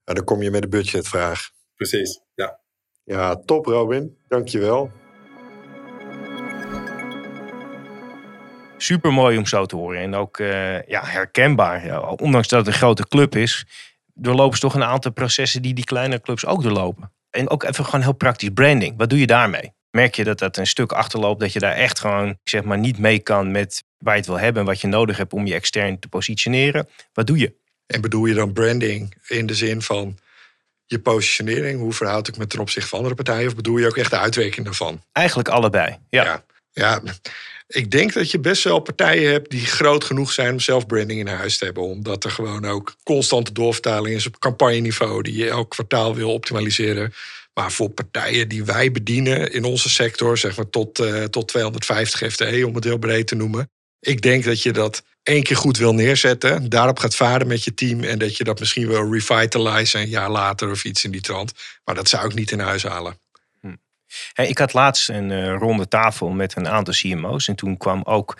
Ja, 0.04 0.14
dan 0.14 0.24
kom 0.24 0.42
je 0.42 0.50
met 0.50 0.62
de 0.62 0.68
budgetvraag. 0.68 1.50
Precies, 1.76 2.20
ja. 2.34 2.60
Ja, 3.04 3.36
top 3.36 3.66
Robin. 3.66 4.18
Dankjewel. 4.28 4.90
super 8.82 9.12
mooi 9.12 9.38
om 9.38 9.46
zo 9.46 9.66
te 9.66 9.76
horen. 9.76 10.00
En 10.00 10.14
ook 10.14 10.38
eh, 10.38 10.82
ja, 10.82 11.04
herkenbaar. 11.04 11.86
Ja, 11.86 12.00
ondanks 12.00 12.48
dat 12.48 12.58
het 12.58 12.68
een 12.68 12.80
grote 12.80 13.08
club 13.08 13.36
is, 13.36 13.66
doorlopen 14.14 14.54
ze 14.54 14.60
toch 14.60 14.74
een 14.74 14.84
aantal 14.84 15.12
processen 15.12 15.62
die 15.62 15.74
die 15.74 15.84
kleine 15.84 16.20
clubs 16.20 16.46
ook 16.46 16.62
doorlopen. 16.62 17.12
En 17.30 17.50
ook 17.50 17.62
even 17.62 17.84
gewoon 17.84 18.00
heel 18.00 18.12
praktisch 18.12 18.50
branding. 18.54 18.94
Wat 18.96 19.10
doe 19.10 19.18
je 19.18 19.26
daarmee? 19.26 19.72
Merk 19.90 20.14
je 20.14 20.24
dat 20.24 20.38
dat 20.38 20.56
een 20.56 20.66
stuk 20.66 20.92
achterloopt, 20.92 21.40
dat 21.40 21.52
je 21.52 21.58
daar 21.58 21.74
echt 21.74 21.98
gewoon 21.98 22.38
zeg 22.44 22.62
maar, 22.62 22.78
niet 22.78 22.98
mee 22.98 23.18
kan 23.18 23.50
met 23.50 23.84
waar 23.98 24.14
je 24.14 24.20
het 24.20 24.28
wil 24.28 24.38
hebben 24.38 24.60
en 24.62 24.68
wat 24.68 24.80
je 24.80 24.86
nodig 24.86 25.16
hebt 25.16 25.32
om 25.32 25.46
je 25.46 25.54
extern 25.54 25.98
te 25.98 26.08
positioneren? 26.08 26.88
Wat 27.12 27.26
doe 27.26 27.38
je? 27.38 27.54
En 27.86 28.00
bedoel 28.00 28.26
je 28.26 28.34
dan 28.34 28.52
branding 28.52 29.14
in 29.26 29.46
de 29.46 29.54
zin 29.54 29.82
van 29.82 30.18
je 30.86 31.00
positionering? 31.00 31.80
Hoe 31.80 31.92
verhoud 31.92 32.28
ik 32.28 32.36
me 32.36 32.46
ten 32.46 32.60
opzichte 32.60 32.88
van 32.88 32.98
andere 32.98 33.16
partijen? 33.16 33.46
Of 33.46 33.54
bedoel 33.54 33.76
je 33.76 33.86
ook 33.86 33.96
echt 33.96 34.10
de 34.10 34.18
uitwerking 34.18 34.64
daarvan? 34.64 35.02
Eigenlijk 35.12 35.48
allebei, 35.48 35.98
ja. 36.08 36.24
ja. 36.24 36.44
ja. 36.70 37.02
Ik 37.72 37.90
denk 37.90 38.12
dat 38.12 38.30
je 38.30 38.40
best 38.40 38.64
wel 38.64 38.78
partijen 38.78 39.30
hebt 39.30 39.50
die 39.50 39.66
groot 39.66 40.04
genoeg 40.04 40.32
zijn 40.32 40.52
om 40.52 40.60
zelf 40.60 40.86
branding 40.86 41.20
in 41.20 41.26
huis 41.26 41.58
te 41.58 41.64
hebben. 41.64 41.82
Omdat 41.82 42.24
er 42.24 42.30
gewoon 42.30 42.64
ook 42.64 42.94
constante 43.02 43.52
doorvertaling 43.52 44.16
is 44.16 44.26
op 44.26 44.38
campagneniveau 44.38 45.22
die 45.22 45.36
je 45.36 45.48
elk 45.48 45.70
kwartaal 45.70 46.14
wil 46.14 46.32
optimaliseren. 46.32 47.12
Maar 47.54 47.72
voor 47.72 47.90
partijen 47.90 48.48
die 48.48 48.64
wij 48.64 48.90
bedienen 48.90 49.52
in 49.52 49.64
onze 49.64 49.88
sector, 49.88 50.38
zeg 50.38 50.56
maar 50.56 50.70
tot, 50.70 51.00
uh, 51.00 51.24
tot 51.24 51.48
250 51.48 52.32
FTE 52.32 52.66
om 52.66 52.74
het 52.74 52.84
heel 52.84 52.98
breed 52.98 53.26
te 53.26 53.34
noemen. 53.34 53.70
Ik 54.00 54.22
denk 54.22 54.44
dat 54.44 54.62
je 54.62 54.72
dat 54.72 55.02
één 55.22 55.42
keer 55.42 55.56
goed 55.56 55.76
wil 55.76 55.94
neerzetten, 55.94 56.68
daarop 56.68 56.98
gaat 56.98 57.16
varen 57.16 57.46
met 57.46 57.64
je 57.64 57.74
team 57.74 58.02
en 58.02 58.18
dat 58.18 58.36
je 58.36 58.44
dat 58.44 58.58
misschien 58.58 58.86
wil 58.86 59.12
revitalizen 59.12 60.00
een 60.00 60.08
jaar 60.08 60.30
later 60.30 60.70
of 60.70 60.84
iets 60.84 61.04
in 61.04 61.10
die 61.10 61.20
trant. 61.20 61.52
Maar 61.84 61.94
dat 61.94 62.08
zou 62.08 62.26
ik 62.26 62.34
niet 62.34 62.50
in 62.50 62.60
huis 62.60 62.82
halen. 62.82 63.18
Ik 64.34 64.58
had 64.58 64.72
laatst 64.72 65.08
een 65.08 65.30
uh, 65.30 65.56
ronde 65.56 65.88
tafel 65.88 66.28
met 66.28 66.56
een 66.56 66.68
aantal 66.68 66.94
CMO's 66.94 67.48
en 67.48 67.54
toen 67.54 67.76
kwam 67.76 68.02
ook 68.04 68.38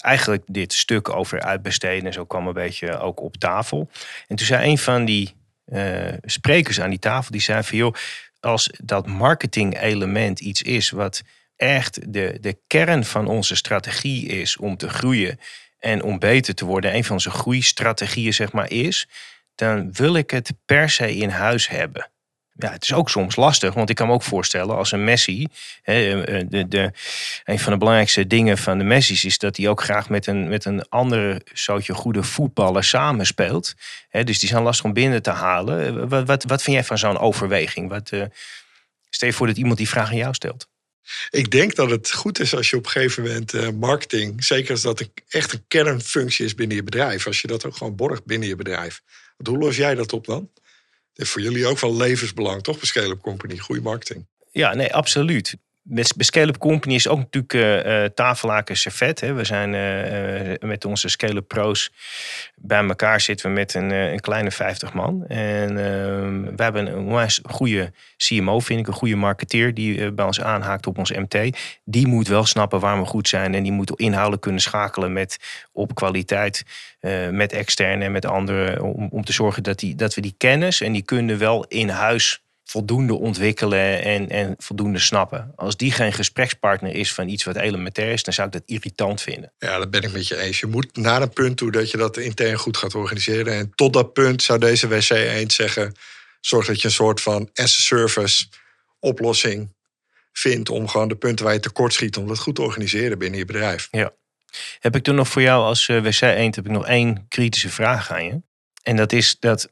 eigenlijk 0.00 0.42
dit 0.46 0.72
stuk 0.72 1.08
over 1.08 1.40
uitbesteden 1.40 2.06
en 2.06 2.12
zo 2.12 2.24
kwam 2.24 2.46
een 2.46 2.52
beetje 2.52 2.98
ook 2.98 3.20
op 3.20 3.36
tafel. 3.36 3.90
En 4.28 4.36
toen 4.36 4.46
zei 4.46 4.70
een 4.70 4.78
van 4.78 5.04
die 5.04 5.34
uh, 5.66 6.12
sprekers 6.22 6.80
aan 6.80 6.90
die 6.90 6.98
tafel, 6.98 7.32
die 7.32 7.40
zei 7.40 7.62
van 7.62 7.78
joh, 7.78 7.94
als 8.40 8.70
dat 8.84 9.06
marketing 9.06 9.80
element 9.80 10.40
iets 10.40 10.62
is 10.62 10.90
wat 10.90 11.22
echt 11.56 12.12
de, 12.12 12.38
de 12.40 12.58
kern 12.66 13.04
van 13.04 13.26
onze 13.26 13.56
strategie 13.56 14.26
is 14.26 14.56
om 14.56 14.76
te 14.76 14.88
groeien 14.88 15.38
en 15.78 16.02
om 16.02 16.18
beter 16.18 16.54
te 16.54 16.64
worden, 16.64 16.94
een 16.94 17.04
van 17.04 17.14
onze 17.14 17.30
groeistrategieën 17.30 18.34
zeg 18.34 18.52
maar 18.52 18.70
is, 18.70 19.08
dan 19.54 19.92
wil 19.92 20.14
ik 20.14 20.30
het 20.30 20.52
per 20.64 20.90
se 20.90 21.16
in 21.16 21.28
huis 21.28 21.68
hebben. 21.68 22.10
Ja, 22.54 22.72
het 22.72 22.82
is 22.82 22.92
ook 22.92 23.10
soms 23.10 23.36
lastig, 23.36 23.74
want 23.74 23.90
ik 23.90 23.96
kan 23.96 24.06
me 24.06 24.12
ook 24.12 24.22
voorstellen 24.22 24.76
als 24.76 24.92
een 24.92 25.04
Messi, 25.04 25.46
de, 25.84 26.64
de, 26.68 26.90
een 27.44 27.58
van 27.58 27.72
de 27.72 27.78
belangrijkste 27.78 28.26
dingen 28.26 28.58
van 28.58 28.78
de 28.78 28.84
Messi's 28.84 29.24
is 29.24 29.38
dat 29.38 29.56
hij 29.56 29.68
ook 29.68 29.82
graag 29.82 30.08
met 30.08 30.26
een, 30.26 30.48
met 30.48 30.64
een 30.64 30.88
andere 30.88 31.42
goede 31.86 32.22
voetballer 32.22 32.84
samenspeelt. 32.84 33.74
Dus 34.10 34.38
die 34.38 34.48
zijn 34.48 34.62
lastig 34.62 34.84
om 34.84 34.92
binnen 34.92 35.22
te 35.22 35.30
halen. 35.30 36.08
Wat, 36.08 36.26
wat, 36.26 36.44
wat 36.44 36.62
vind 36.62 36.76
jij 36.76 36.84
van 36.84 36.98
zo'n 36.98 37.18
overweging? 37.18 37.88
Wat, 37.88 38.10
stel 39.10 39.28
je 39.28 39.34
voor 39.34 39.46
dat 39.46 39.56
iemand 39.56 39.76
die 39.76 39.88
vraag 39.88 40.08
aan 40.08 40.16
jou 40.16 40.34
stelt. 40.34 40.68
Ik 41.30 41.50
denk 41.50 41.74
dat 41.74 41.90
het 41.90 42.12
goed 42.12 42.40
is 42.40 42.54
als 42.54 42.70
je 42.70 42.76
op 42.76 42.84
een 42.84 42.90
gegeven 42.90 43.22
moment 43.22 43.78
marketing, 43.80 44.44
zeker 44.44 44.70
als 44.70 44.82
dat 44.82 45.00
een, 45.00 45.12
echt 45.28 45.52
een 45.52 45.64
kernfunctie 45.68 46.44
is 46.44 46.54
binnen 46.54 46.76
je 46.76 46.82
bedrijf, 46.82 47.26
als 47.26 47.40
je 47.40 47.46
dat 47.46 47.66
ook 47.66 47.76
gewoon 47.76 47.96
borgt 47.96 48.24
binnen 48.24 48.48
je 48.48 48.56
bedrijf. 48.56 49.00
Hoe 49.36 49.58
los 49.58 49.76
jij 49.76 49.94
dat 49.94 50.12
op 50.12 50.26
dan? 50.26 50.50
Is 51.14 51.30
voor 51.30 51.42
jullie 51.42 51.66
ook 51.66 51.78
van 51.78 51.96
levensbelang, 51.96 52.62
toch? 52.62 52.76
Bij 52.76 52.86
Scale-up 52.86 53.20
Company, 53.20 53.58
goede 53.58 53.82
marketing. 53.82 54.26
Ja, 54.50 54.74
nee, 54.74 54.94
absoluut 54.94 55.56
met 55.82 56.58
Company 56.58 56.94
is 56.94 57.08
ook 57.08 57.18
natuurlijk 57.18 57.54
uh, 57.54 58.04
tafellaken 58.04 58.76
servet. 58.76 59.20
Hè. 59.20 59.32
We 59.32 59.44
zijn 59.44 59.74
uh, 59.74 60.68
met 60.68 60.84
onze 60.84 61.08
Scale-up 61.08 61.48
Pro's 61.48 61.92
bij 62.54 62.84
elkaar 62.84 63.20
zitten 63.20 63.46
we 63.46 63.52
met 63.52 63.74
een, 63.74 63.90
een 63.90 64.20
kleine 64.20 64.50
50 64.50 64.92
man. 64.92 65.26
En 65.26 65.68
ehm, 65.68 66.56
we 66.56 66.62
hebben 66.62 66.86
een 66.86 67.30
goede 67.42 67.92
CMO, 68.16 68.60
vind 68.60 68.80
ik, 68.80 68.86
een 68.86 68.92
goede 68.92 69.16
marketeer 69.16 69.74
die 69.74 70.12
bij 70.12 70.24
ons 70.24 70.40
aanhaakt 70.40 70.86
op 70.86 70.98
ons 70.98 71.12
MT. 71.12 71.58
Die 71.84 72.06
moet 72.06 72.28
wel 72.28 72.44
snappen 72.44 72.80
waar 72.80 72.98
we 72.98 73.06
goed 73.06 73.28
zijn 73.28 73.54
en 73.54 73.62
die 73.62 73.72
moet 73.72 73.92
inhoudelijk 74.00 74.42
kunnen 74.42 74.60
schakelen 74.60 75.12
met 75.12 75.38
op 75.72 75.94
kwaliteit, 75.94 76.64
met 77.30 77.52
externe 77.52 78.04
en 78.04 78.12
met 78.12 78.26
anderen. 78.26 78.82
Om, 78.82 79.08
om 79.10 79.24
te 79.24 79.32
zorgen 79.32 79.62
dat, 79.62 79.78
die, 79.78 79.94
dat 79.94 80.14
we 80.14 80.20
die 80.20 80.34
kennis 80.38 80.80
en 80.80 80.92
die 80.92 81.02
kunnen 81.02 81.38
wel 81.38 81.64
in 81.68 81.88
huis 81.88 82.41
voldoende 82.64 83.14
ontwikkelen 83.14 84.02
en, 84.02 84.28
en 84.28 84.54
voldoende 84.58 84.98
snappen. 84.98 85.52
Als 85.56 85.76
die 85.76 85.92
geen 85.92 86.12
gesprekspartner 86.12 86.94
is 86.94 87.14
van 87.14 87.28
iets 87.28 87.44
wat 87.44 87.56
elementair 87.56 88.12
is, 88.12 88.22
dan 88.22 88.34
zou 88.34 88.46
ik 88.46 88.52
dat 88.52 88.62
irritant 88.66 89.22
vinden. 89.22 89.52
Ja, 89.58 89.78
dat 89.78 89.90
ben 89.90 90.02
ik 90.02 90.12
met 90.12 90.28
je 90.28 90.36
eens. 90.36 90.60
Je 90.60 90.66
moet 90.66 90.96
naar 90.96 91.22
een 91.22 91.32
punt 91.32 91.56
toe 91.56 91.70
dat 91.70 91.90
je 91.90 91.96
dat 91.96 92.16
intern 92.16 92.58
goed 92.58 92.76
gaat 92.76 92.94
organiseren. 92.94 93.54
En 93.54 93.72
tot 93.74 93.92
dat 93.92 94.12
punt 94.12 94.42
zou 94.42 94.58
deze 94.58 94.88
WC 94.88 95.10
1 95.10 95.50
zeggen: 95.50 95.94
zorg 96.40 96.66
dat 96.66 96.80
je 96.80 96.86
een 96.86 96.94
soort 96.94 97.20
van 97.20 97.50
as-a-service 97.54 98.46
oplossing 99.00 99.74
vindt 100.32 100.68
om 100.68 100.88
gewoon 100.88 101.08
de 101.08 101.16
punten 101.16 101.44
waar 101.44 101.54
je 101.54 101.60
tekort 101.60 101.92
schiet, 101.92 102.16
om 102.16 102.28
dat 102.28 102.38
goed 102.38 102.54
te 102.54 102.62
organiseren 102.62 103.18
binnen 103.18 103.38
je 103.38 103.44
bedrijf. 103.44 103.88
Ja. 103.90 104.12
Heb 104.78 104.96
ik 104.96 105.02
toen 105.02 105.14
nog 105.14 105.28
voor 105.28 105.42
jou 105.42 105.62
als 105.62 105.86
WC 105.86 106.20
1 106.20 106.54
heb 106.54 106.64
ik 106.64 106.70
nog 106.70 106.86
één 106.86 107.26
kritische 107.28 107.70
vraag 107.70 108.10
aan 108.10 108.24
je. 108.24 108.42
En 108.82 108.96
dat 108.96 109.12
is 109.12 109.36
dat 109.38 109.70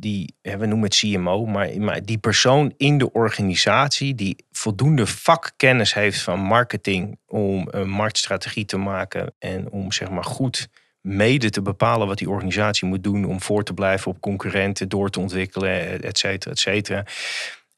die, 0.00 0.36
we 0.42 0.66
noemen 0.66 0.82
het 0.82 0.96
CMO, 0.96 1.46
maar, 1.46 1.80
maar 1.80 2.02
die 2.02 2.18
persoon 2.18 2.74
in 2.76 2.98
de 2.98 3.12
organisatie 3.12 4.14
die 4.14 4.46
voldoende 4.50 5.06
vakkennis 5.06 5.94
heeft 5.94 6.22
van 6.22 6.40
marketing 6.40 7.18
om 7.26 7.68
een 7.70 7.88
marktstrategie 7.88 8.64
te 8.64 8.76
maken 8.76 9.34
en 9.38 9.70
om 9.70 9.92
zeg 9.92 10.10
maar 10.10 10.24
goed 10.24 10.68
mede 11.00 11.50
te 11.50 11.62
bepalen 11.62 12.06
wat 12.06 12.18
die 12.18 12.30
organisatie 12.30 12.88
moet 12.88 13.02
doen 13.02 13.24
om 13.24 13.40
voor 13.40 13.64
te 13.64 13.74
blijven 13.74 14.10
op 14.10 14.20
concurrenten, 14.20 14.88
door 14.88 15.10
te 15.10 15.20
ontwikkelen, 15.20 16.02
et 16.02 16.18
cetera, 16.18 16.50
et 16.50 16.58
cetera. 16.58 17.06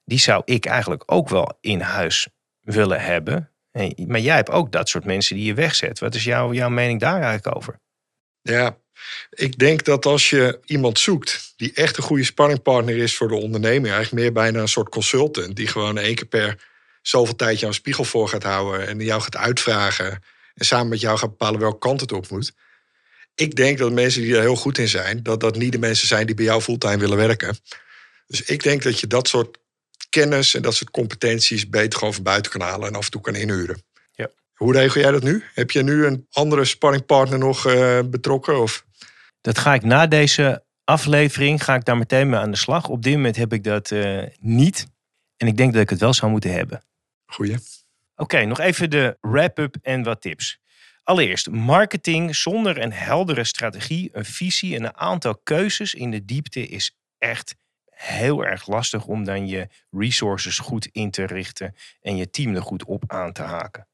Die 0.05 0.18
zou 0.18 0.42
ik 0.44 0.66
eigenlijk 0.66 1.02
ook 1.07 1.29
wel 1.29 1.59
in 1.61 1.81
huis 1.81 2.29
willen 2.61 3.00
hebben. 3.00 3.50
Maar 4.07 4.20
jij 4.20 4.35
hebt 4.35 4.50
ook 4.50 4.72
dat 4.72 4.88
soort 4.88 5.05
mensen 5.05 5.37
die 5.37 5.44
je 5.44 5.55
wegzet. 5.55 5.98
Wat 5.98 6.14
is 6.14 6.24
jouw, 6.24 6.52
jouw 6.52 6.68
mening 6.68 7.00
daar 7.00 7.22
eigenlijk 7.22 7.57
over? 7.57 7.81
Ja, 8.42 8.76
ik 9.31 9.59
denk 9.59 9.85
dat 9.85 10.07
als 10.07 10.31
je 10.31 10.61
iemand 10.65 10.99
zoekt 10.99 11.53
die 11.57 11.73
echt 11.73 11.97
een 11.97 12.03
goede 12.03 12.25
sparringpartner 12.25 12.97
is 12.97 13.17
voor 13.17 13.29
de 13.29 13.35
onderneming, 13.35 13.95
eigenlijk 13.95 14.23
meer 14.23 14.33
bijna 14.33 14.61
een 14.61 14.69
soort 14.69 14.89
consultant, 14.89 15.57
die 15.57 15.67
gewoon 15.67 15.99
één 15.99 16.15
keer 16.15 16.27
per 16.27 16.69
zoveel 17.03 17.37
tijd 17.37 17.61
jouw 17.61 17.73
spiegel 17.73 18.05
voor 18.05 18.29
gaat 18.29 18.43
houden 18.43 18.87
en 18.87 19.01
jou 19.01 19.23
gaat 19.23 19.37
uitvragen 19.37 20.23
en 20.55 20.65
samen 20.67 20.89
met 20.89 21.01
jou 21.01 21.19
gaat 21.19 21.31
bepalen 21.31 21.61
welke 21.61 21.79
kant 21.79 22.01
het 22.01 22.13
op 22.13 22.31
moet. 22.31 22.53
Ik 23.35 23.57
denk 23.57 23.79
dat 23.79 23.93
mensen 23.93 24.23
die 24.23 24.35
er 24.35 24.41
heel 24.41 24.57
goed 24.57 24.79
in 24.79 24.89
zijn, 24.89 25.23
dat 25.23 25.41
dat 25.41 25.57
niet 25.57 25.73
de 25.73 25.79
mensen 25.79 26.09
zijn 26.09 26.27
die 26.27 26.35
bij 26.35 26.45
jou 26.45 26.61
fulltime 26.61 26.97
willen 26.97 27.17
werken. 27.17 27.59
Dus 28.27 28.43
ik 28.43 28.63
denk 28.63 28.83
dat 28.83 29.01
je 29.01 29.07
dat 29.07 29.29
soort 29.29 29.59
kennis 30.11 30.55
en 30.55 30.63
dat 30.63 30.75
soort 30.75 30.91
competenties 30.91 31.69
beter 31.69 31.99
gewoon 31.99 32.15
van 32.15 32.23
buiten 32.23 32.53
kan 32.53 32.61
halen 32.61 32.89
en 32.89 32.95
af 32.95 33.05
en 33.05 33.11
toe 33.11 33.21
kan 33.21 33.35
inhuren. 33.35 33.83
Hoe 34.57 34.73
regel 34.73 35.01
jij 35.01 35.11
dat 35.11 35.23
nu? 35.23 35.45
Heb 35.55 35.71
je 35.71 35.83
nu 35.83 36.07
een 36.07 36.27
andere 36.31 36.64
sparringpartner 36.64 37.38
nog 37.38 37.66
uh, 37.66 38.01
betrokken? 38.05 38.62
Of? 38.62 38.85
Dat 39.40 39.59
ga 39.59 39.75
ik 39.75 39.83
na 39.83 40.07
deze 40.07 40.64
aflevering 40.85 41.64
ga 41.64 41.75
ik 41.75 41.85
daar 41.85 41.97
meteen 41.97 42.29
mee 42.29 42.40
aan 42.40 42.51
de 42.51 42.57
slag. 42.57 42.88
Op 42.88 43.03
dit 43.03 43.14
moment 43.14 43.37
heb 43.37 43.53
ik 43.53 43.64
dat 43.64 43.90
uh, 43.90 44.23
niet. 44.40 44.87
En 45.37 45.47
ik 45.47 45.57
denk 45.57 45.73
dat 45.73 45.83
ik 45.83 45.90
het 45.90 46.01
wel 46.01 46.14
zou 46.14 46.31
moeten 46.31 46.53
hebben. 46.53 46.83
Goeie. 47.27 47.57
Oké, 48.16 48.45
nog 48.45 48.61
even 48.61 48.90
de 48.90 49.16
wrap-up 49.21 49.77
en 49.83 50.03
wat 50.03 50.21
tips. 50.21 50.59
Allereerst, 51.03 51.51
marketing 51.51 52.37
zonder 52.37 52.83
een 52.83 52.92
heldere 52.92 53.45
strategie, 53.45 54.11
een 54.12 54.25
visie 54.25 54.77
en 54.77 54.85
een 54.85 54.97
aantal 54.97 55.37
keuzes 55.37 55.95
in 55.95 56.11
de 56.11 56.25
diepte 56.25 56.66
is 56.66 56.97
echt 57.19 57.55
heel 57.90 58.45
erg 58.45 58.66
lastig 58.66 59.07
om 59.07 59.25
dan 59.25 59.49
je 59.49 59.69
resources 59.90 60.59
goed 60.59 60.87
in 60.87 61.11
te 61.11 61.25
richten 61.25 61.75
en 62.01 62.16
je 62.16 62.31
team 62.31 62.55
er 62.55 62.62
goed 62.62 62.85
op 62.85 63.05
aan 63.07 63.33
te 63.33 63.42
haken. 63.42 63.87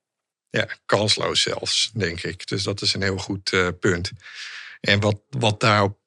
Ja, 0.52 0.68
kansloos 0.86 1.42
zelfs, 1.42 1.90
denk 1.94 2.22
ik. 2.22 2.46
Dus 2.46 2.62
dat 2.62 2.82
is 2.82 2.94
een 2.94 3.02
heel 3.02 3.16
goed 3.16 3.52
uh, 3.52 3.68
punt. 3.80 4.10
En 4.80 5.00
wat, 5.00 5.20
wat 5.30 5.60
daarop 5.60 5.98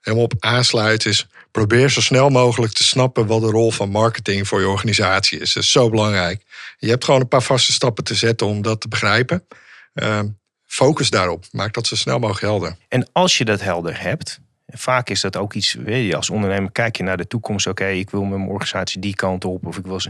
helemaal 0.00 0.24
op 0.24 0.34
aansluit 0.38 1.06
is, 1.06 1.26
probeer 1.50 1.90
zo 1.90 2.00
snel 2.00 2.28
mogelijk 2.28 2.72
te 2.72 2.82
snappen 2.82 3.26
wat 3.26 3.40
de 3.40 3.50
rol 3.50 3.70
van 3.70 3.90
marketing 3.90 4.48
voor 4.48 4.60
je 4.60 4.68
organisatie 4.68 5.38
is. 5.38 5.52
Dat 5.52 5.62
is 5.62 5.70
zo 5.70 5.90
belangrijk. 5.90 6.42
Je 6.78 6.88
hebt 6.88 7.04
gewoon 7.04 7.20
een 7.20 7.28
paar 7.28 7.42
vaste 7.42 7.72
stappen 7.72 8.04
te 8.04 8.14
zetten 8.14 8.46
om 8.46 8.62
dat 8.62 8.80
te 8.80 8.88
begrijpen. 8.88 9.46
Uh, 9.94 10.20
focus 10.64 11.10
daarop. 11.10 11.44
Maak 11.50 11.74
dat 11.74 11.86
zo 11.86 11.96
snel 11.96 12.18
mogelijk 12.18 12.44
helder. 12.44 12.76
En 12.88 13.08
als 13.12 13.38
je 13.38 13.44
dat 13.44 13.60
helder 13.60 14.00
hebt, 14.00 14.40
vaak 14.72 15.10
is 15.10 15.20
dat 15.20 15.36
ook 15.36 15.54
iets, 15.54 15.72
weet 15.72 16.06
je, 16.06 16.16
als 16.16 16.30
ondernemer 16.30 16.72
kijk 16.72 16.96
je 16.96 17.02
naar 17.02 17.16
de 17.16 17.26
toekomst. 17.26 17.66
Oké, 17.66 17.86
ik 17.86 18.10
wil 18.10 18.22
met 18.22 18.38
mijn 18.38 18.50
organisatie 18.50 19.00
die 19.00 19.14
kant 19.14 19.44
op. 19.44 19.66
Of 19.66 19.78
ik 19.78 19.86
wil 19.86 20.00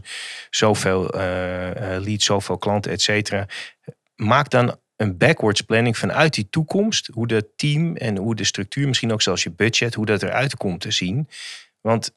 zoveel 0.50 1.14
uh, 1.14 1.20
leads, 1.80 2.24
zoveel 2.24 2.58
klanten, 2.58 2.92
et 2.92 3.02
cetera. 3.02 3.46
Maak 4.16 4.50
dan 4.50 4.76
een 4.96 5.16
backwards 5.16 5.60
planning 5.60 5.98
vanuit 5.98 6.34
die 6.34 6.48
toekomst. 6.50 7.06
Hoe 7.12 7.26
dat 7.26 7.46
team 7.56 7.96
en 7.96 8.16
hoe 8.16 8.34
de 8.34 8.44
structuur, 8.44 8.88
misschien 8.88 9.12
ook 9.12 9.22
zelfs 9.22 9.42
je 9.42 9.50
budget, 9.50 9.94
hoe 9.94 10.06
dat 10.06 10.22
eruit 10.22 10.56
komt 10.56 10.80
te 10.80 10.90
zien. 10.90 11.28
Want 11.80 12.10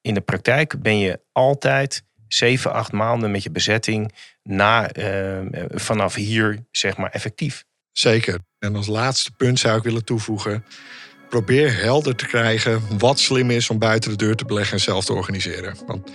in 0.00 0.14
de 0.14 0.20
praktijk 0.20 0.82
ben 0.82 0.98
je 0.98 1.20
altijd 1.32 2.04
zeven, 2.28 2.72
acht 2.72 2.92
maanden 2.92 3.30
met 3.30 3.42
je 3.42 3.50
bezetting 3.50 4.14
na, 4.42 4.96
uh, 4.96 5.64
vanaf 5.68 6.14
hier 6.14 6.64
zeg 6.70 6.96
maar 6.96 7.10
effectief. 7.10 7.64
Zeker. 7.92 8.38
En 8.58 8.76
als 8.76 8.86
laatste 8.86 9.32
punt 9.32 9.58
zou 9.58 9.76
ik 9.76 9.82
willen 9.82 10.04
toevoegen. 10.04 10.64
Probeer 11.34 11.76
helder 11.82 12.16
te 12.16 12.26
krijgen 12.26 12.82
wat 12.98 13.18
slim 13.18 13.50
is 13.50 13.70
om 13.70 13.78
buiten 13.78 14.10
de 14.10 14.16
deur 14.16 14.36
te 14.36 14.44
beleggen 14.44 14.72
en 14.72 14.80
zelf 14.80 15.04
te 15.04 15.12
organiseren. 15.12 15.74
Want 15.86 16.10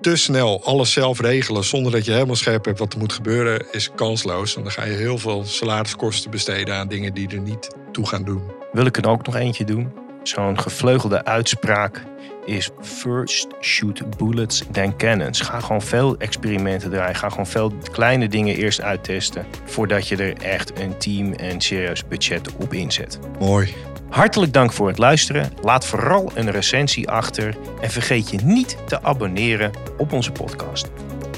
te 0.00 0.16
snel 0.16 0.64
alles 0.64 0.92
zelf 0.92 1.20
regelen 1.20 1.64
zonder 1.64 1.92
dat 1.92 2.04
je 2.04 2.12
helemaal 2.12 2.36
scherp 2.36 2.64
hebt 2.64 2.78
wat 2.78 2.92
er 2.92 2.98
moet 2.98 3.12
gebeuren, 3.12 3.66
is 3.72 3.90
kansloos. 3.94 4.56
En 4.56 4.62
dan 4.62 4.72
ga 4.72 4.84
je 4.84 4.92
heel 4.92 5.18
veel 5.18 5.44
salariskosten 5.44 6.30
besteden 6.30 6.74
aan 6.74 6.88
dingen 6.88 7.14
die 7.14 7.28
er 7.28 7.40
niet 7.40 7.76
toe 7.92 8.06
gaan 8.06 8.24
doen. 8.24 8.42
Wil 8.72 8.86
ik 8.86 8.96
er 8.96 9.08
ook 9.08 9.26
nog 9.26 9.34
eentje 9.34 9.64
doen? 9.64 9.92
Zo'n 10.22 10.60
gevleugelde 10.60 11.24
uitspraak 11.24 12.02
is 12.44 12.70
first 12.80 13.46
shoot 13.60 14.16
bullets 14.16 14.62
then 14.72 14.96
cannons. 14.96 15.40
Ga 15.40 15.60
gewoon 15.60 15.82
veel 15.82 16.16
experimenten 16.16 16.90
draaien. 16.90 17.16
Ga 17.16 17.28
gewoon 17.28 17.46
veel 17.46 17.72
kleine 17.92 18.28
dingen 18.28 18.56
eerst 18.56 18.80
uittesten 18.80 19.46
voordat 19.64 20.08
je 20.08 20.16
er 20.16 20.36
echt 20.36 20.78
een 20.78 20.98
team 20.98 21.32
en 21.32 21.60
serieus 21.60 22.06
budget 22.08 22.56
op 22.56 22.72
inzet. 22.72 23.18
Mooi. 23.38 23.74
Hartelijk 24.10 24.52
dank 24.52 24.72
voor 24.72 24.88
het 24.88 24.98
luisteren. 24.98 25.52
Laat 25.62 25.86
vooral 25.86 26.30
een 26.34 26.50
recensie 26.50 27.08
achter 27.08 27.56
en 27.80 27.90
vergeet 27.90 28.30
je 28.30 28.38
niet 28.44 28.76
te 28.86 29.02
abonneren 29.02 29.70
op 29.96 30.12
onze 30.12 30.32
podcast. 30.32 30.90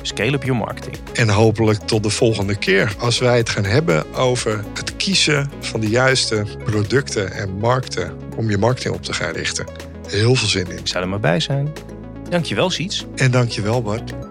Scale 0.02 0.32
up 0.32 0.42
your 0.42 0.58
marketing. 0.58 0.96
En 1.14 1.28
hopelijk 1.28 1.78
tot 1.78 2.02
de 2.02 2.10
volgende 2.10 2.56
keer 2.56 2.94
als 2.98 3.18
wij 3.18 3.36
het 3.36 3.48
gaan 3.48 3.64
hebben 3.64 4.14
over 4.14 4.64
het 4.74 4.96
kiezen 4.96 5.50
van 5.60 5.80
de 5.80 5.88
juiste 5.88 6.44
producten 6.64 7.32
en 7.32 7.58
markten 7.58 8.12
om 8.36 8.50
je 8.50 8.58
marketing 8.58 8.94
op 8.94 9.02
te 9.02 9.12
gaan 9.12 9.32
richten. 9.32 9.66
Heel 10.08 10.34
veel 10.34 10.48
zin 10.48 10.70
in. 10.70 10.78
Ik 10.78 10.88
zou 10.88 11.04
er 11.04 11.10
maar 11.10 11.20
bij 11.20 11.40
zijn. 11.40 11.72
Dankjewel, 12.28 12.70
Siets. 12.70 13.06
En 13.16 13.30
dankjewel 13.30 13.82
Bart. 13.82 14.29